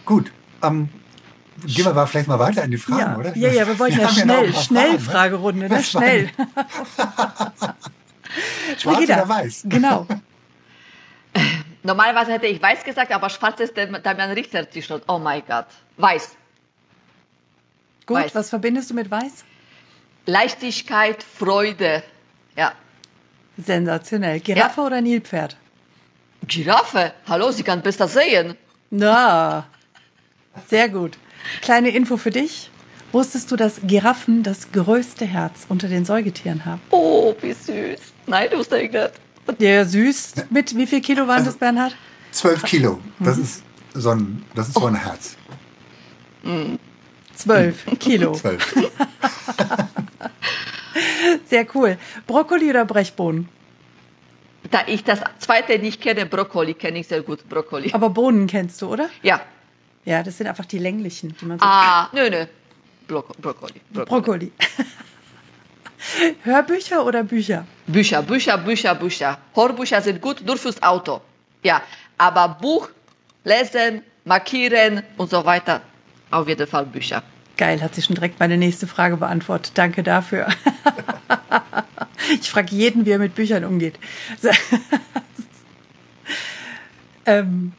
[0.04, 0.32] Gut.
[0.62, 0.88] Ähm,
[1.66, 3.16] Gehen wir mal vielleicht mal weiter in die Fragen, ja.
[3.16, 3.36] oder?
[3.36, 5.00] Ja, ja, wir wollten wir ja schnell, schnell Fragen, ne?
[5.00, 5.82] Fragerunde, ne?
[5.82, 6.30] Schnell.
[8.78, 9.62] Schwarz oder weiß?
[9.64, 10.06] Genau.
[11.82, 15.02] Normalerweise hätte ich weiß gesagt, aber schwarz ist der Damian Richter T-Shirt.
[15.08, 15.66] Oh mein Gott.
[15.96, 16.36] Weiß.
[18.06, 18.34] Gut, weiß.
[18.34, 19.44] was verbindest du mit weiß?
[20.26, 22.02] Leichtigkeit, Freude.
[22.56, 22.72] Ja.
[23.56, 24.40] Sensationell.
[24.40, 24.86] Giraffe ja.
[24.86, 25.56] oder Nilpferd?
[26.46, 27.12] Giraffe.
[27.28, 28.56] Hallo, sie kann besser sehen.
[28.90, 29.66] Na,
[30.66, 31.18] sehr gut.
[31.62, 32.70] Kleine Info für dich.
[33.12, 36.80] Wusstest du, dass Giraffen das größte Herz unter den Säugetieren haben?
[36.90, 38.00] Oh, wie süß.
[38.26, 39.12] Nein, du ich nicht.
[39.58, 40.34] Ja, süß.
[40.50, 41.96] Mit wie viel Kilo waren also, das, Bernhard?
[42.32, 42.98] Zwölf Kilo.
[43.18, 43.42] Das mhm.
[43.42, 43.62] ist
[43.94, 44.98] so ein, das ist so ein oh.
[44.98, 45.36] Herz.
[47.34, 48.32] Zwölf Kilo.
[48.34, 48.74] Zwölf.
[51.48, 51.96] Sehr cool.
[52.26, 53.48] Brokkoli oder Brechbohnen?
[54.70, 57.48] Da ich das zweite nicht kenne, Brokkoli kenne ich sehr gut.
[57.48, 57.90] Brokkoli.
[57.92, 59.08] Aber Bohnen kennst du, oder?
[59.22, 59.40] Ja.
[60.04, 61.64] Ja, das sind einfach die länglichen, die man so.
[61.64, 62.46] Ah, nö, nö.
[63.06, 63.40] Brokkoli.
[63.40, 63.80] Brokkoli.
[63.90, 64.52] Brokkoli.
[66.44, 67.66] Hörbücher oder Bücher?
[67.86, 69.38] Bücher, Bücher, Bücher, Bücher.
[69.54, 71.20] Hörbücher sind gut, nur fürs Auto.
[71.62, 71.82] Ja,
[72.16, 72.88] aber Buch,
[73.44, 75.80] lesen, markieren und so weiter,
[76.30, 77.22] auf jeden Fall Bücher.
[77.58, 79.72] Geil, hat sich schon direkt meine nächste Frage beantwortet.
[79.74, 80.46] Danke dafür.
[82.40, 83.98] ich frage jeden, wie er mit Büchern umgeht.
[87.26, 87.72] ähm,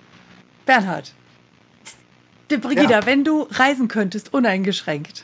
[0.66, 1.14] Bernhard,
[2.50, 3.06] Brigitta, ja.
[3.06, 5.24] wenn du reisen könntest, uneingeschränkt,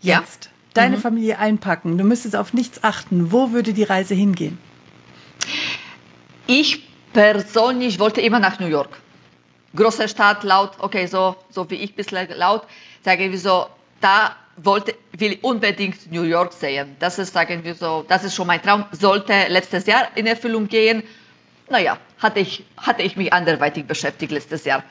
[0.00, 0.50] jetzt ja.
[0.74, 1.00] deine mhm.
[1.00, 4.58] Familie einpacken, du müsstest auf nichts achten, wo würde die Reise hingehen?
[6.46, 9.00] Ich persönlich wollte immer nach New York.
[9.74, 12.66] Große Stadt, laut, okay, so, so wie ich bislang laut,
[13.02, 13.66] sage ich so,
[14.00, 16.96] da wollte, will unbedingt New York sehen.
[16.98, 18.84] Das ist, sagen wir so, das ist schon mein Traum.
[18.92, 21.02] Sollte letztes Jahr in Erfüllung gehen.
[21.68, 24.82] Naja, hatte ich, hatte ich mich anderweitig beschäftigt letztes Jahr.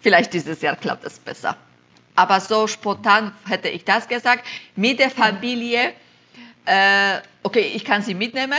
[0.00, 1.56] Vielleicht dieses Jahr klappt es besser.
[2.14, 4.44] Aber so spontan hätte ich das gesagt.
[4.76, 5.92] Mit der Familie,
[6.64, 8.58] äh, okay, ich kann sie mitnehmen,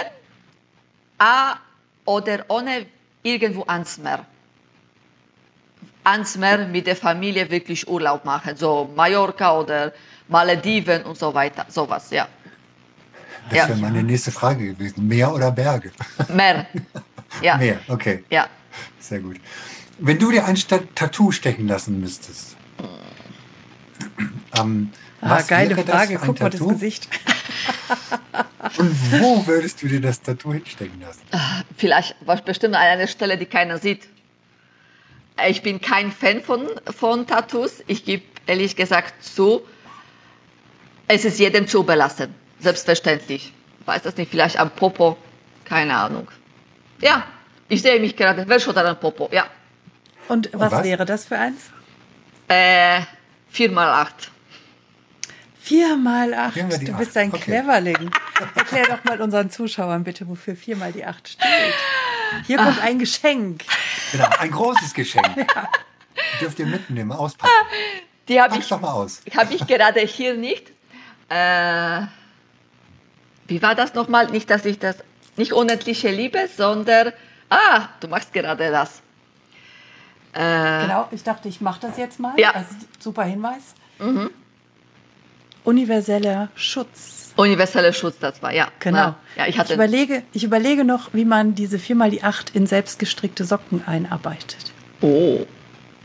[1.18, 1.58] A,
[2.06, 2.86] oder ohne
[3.22, 4.26] irgendwo ans Meer.
[6.12, 9.94] Ans Meer mit der Familie wirklich Urlaub machen, so Mallorca oder
[10.28, 12.28] Malediven und so weiter, sowas, ja.
[13.50, 13.68] Das ja.
[13.70, 15.08] wäre meine nächste Frage gewesen.
[15.08, 15.92] Meer oder Berge?
[16.30, 16.66] Meer.
[17.44, 17.58] Ja.
[17.58, 18.24] Meer, okay.
[18.32, 18.48] Ja.
[19.00, 19.38] Sehr gut.
[20.00, 20.56] Wenn du dir ein
[20.96, 22.56] Tattoo stechen lassen müsstest,
[24.58, 24.92] ähm,
[25.22, 26.20] Ah, Was geile wäre das Frage.
[26.22, 26.74] ein Guck mal das Tattoo?
[26.74, 27.08] Gesicht.
[28.78, 31.22] Und wo würdest du dir das Tattoo hinstecken lassen?
[31.78, 34.08] Vielleicht was bestimmt an einer Stelle, die keiner sieht.
[35.48, 37.84] Ich bin kein Fan von, von Tattoos.
[37.88, 39.62] Ich gebe ehrlich gesagt zu,
[41.08, 42.34] es ist jedem zu überlassen.
[42.60, 43.54] Selbstverständlich.
[43.86, 45.18] Weiß das nicht, vielleicht am Popo.
[45.66, 46.28] Keine Ahnung.
[47.02, 47.26] Ja,
[47.68, 48.46] ich sehe mich gerade.
[48.48, 49.30] Wer schaut an am Popo?
[49.32, 49.48] Ja.
[50.28, 50.84] Und was, was?
[50.84, 51.70] wäre das für eins?
[52.48, 53.02] Äh,
[53.50, 54.32] 4 mal 8
[55.70, 56.54] Vier mal acht.
[56.56, 57.00] Vier mal die du acht.
[57.00, 57.42] bist ein Okay.
[57.44, 58.10] Cleverling.
[58.56, 61.46] Erklär doch mal unseren Zuschauern bitte, wofür vier mal die acht steht.
[62.46, 63.64] Hier kommt ein Geschenk.
[64.12, 65.48] Genau, ein großes Geschenk.
[66.42, 67.52] Dürft ihr mitnehmen, auspacken.
[68.28, 69.22] Die habe ich, doch mal aus.
[69.36, 70.72] hab ich gerade hier nicht.
[71.30, 72.02] Äh,
[73.48, 74.30] wie war das nochmal?
[74.30, 74.98] Nicht, dass ich das,
[75.38, 77.14] nicht unendliche Liebe, sondern,
[77.50, 79.02] ah, du machst gerade das.
[80.34, 82.34] Äh, Genau, ich dachte, ich mache das jetzt mal.
[82.40, 82.52] Ja.
[82.54, 83.74] Das ist ein super Hinweis.
[85.64, 87.19] Universeller Schutz.
[87.40, 88.68] Universeller Schutz, das war, ja.
[88.80, 88.98] Genau.
[88.98, 92.68] Ja, ja ich hatte, überlege, ich überlege noch, wie man diese viermal die acht in
[92.68, 94.72] selbstgestrickte Socken einarbeitet.
[95.02, 95.46] oh,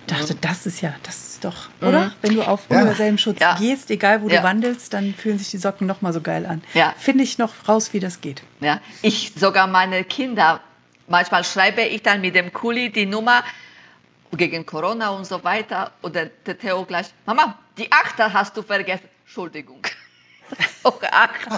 [0.06, 2.12] Dachte, das ist ja, das ist doch, oder?
[2.20, 2.76] Wenn du auf Ja.
[2.76, 3.56] universellem Schutz Ja.
[3.56, 4.40] gehst, egal wo Ja.
[4.40, 6.62] du wandelst, dann fühlen sich die Socken noch mal so geil an.
[6.74, 6.94] Ja.
[6.98, 8.42] Finde ich noch raus, wie das geht.
[8.60, 8.80] ja.
[9.00, 10.60] Ich, sogar meine Kinder,
[11.08, 13.42] manchmal schreibe ich dann mit dem Kuli die Nummer
[14.36, 15.92] gegen Corona und so weiter.
[16.02, 19.08] Und der, der Theo gleich, Mama, die Achter hast du vergessen.
[19.24, 19.80] Entschuldigung.
[21.10, 21.48] acht.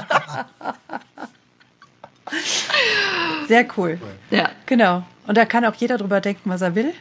[3.48, 3.98] Sehr cool.
[4.30, 4.50] Ja.
[4.66, 5.04] Genau.
[5.26, 6.92] Und da kann auch jeder drüber denken, was er will.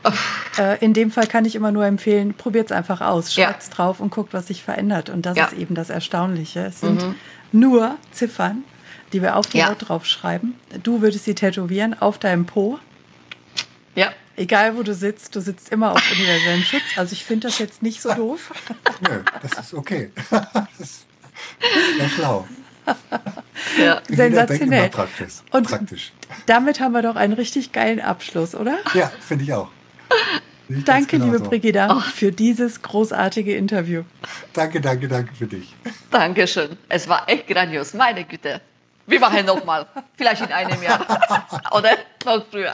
[0.57, 3.45] Äh, in dem Fall kann ich immer nur empfehlen, probiert's einfach aus, Ja.
[3.45, 5.09] schreibt's drauf und guckt, was sich verändert.
[5.09, 5.45] Und das Ja.
[5.45, 6.61] ist eben das Erstaunliche.
[6.65, 7.03] Es sind
[7.51, 8.63] nur Ziffern,
[9.13, 9.69] die wir auf die Ja.
[9.69, 10.55] Haut draufschreiben.
[10.83, 12.79] Du würdest sie tätowieren auf deinem Po.
[13.93, 14.11] Ja.
[14.37, 16.83] Egal wo du sitzt, du sitzt immer auf universellem Schutz.
[16.97, 18.51] Also ich finde das jetzt nicht so doof.
[19.01, 20.11] Nö, das ist okay.
[20.79, 21.05] das
[21.99, 22.47] ja schlau.
[23.77, 24.01] ja.
[24.07, 24.89] Sensationell.
[24.89, 25.33] praktisch.
[25.51, 26.11] Und praktisch.
[26.45, 28.77] damit haben wir doch einen richtig geilen Abschluss, oder?
[28.93, 29.69] Ja, finde ich auch.
[30.67, 34.03] Ich Danke, liebe Brigida, für dieses großartige Interview.
[34.53, 35.75] Danke, danke, danke für dich.
[36.09, 36.77] Dankeschön.
[36.89, 37.93] Es war echt grandios.
[37.93, 38.61] Meine Güte.
[39.05, 39.85] Wir machen nochmal.
[40.15, 41.05] Vielleicht in einem Jahr.
[41.71, 41.91] Oder
[42.25, 42.73] noch früher.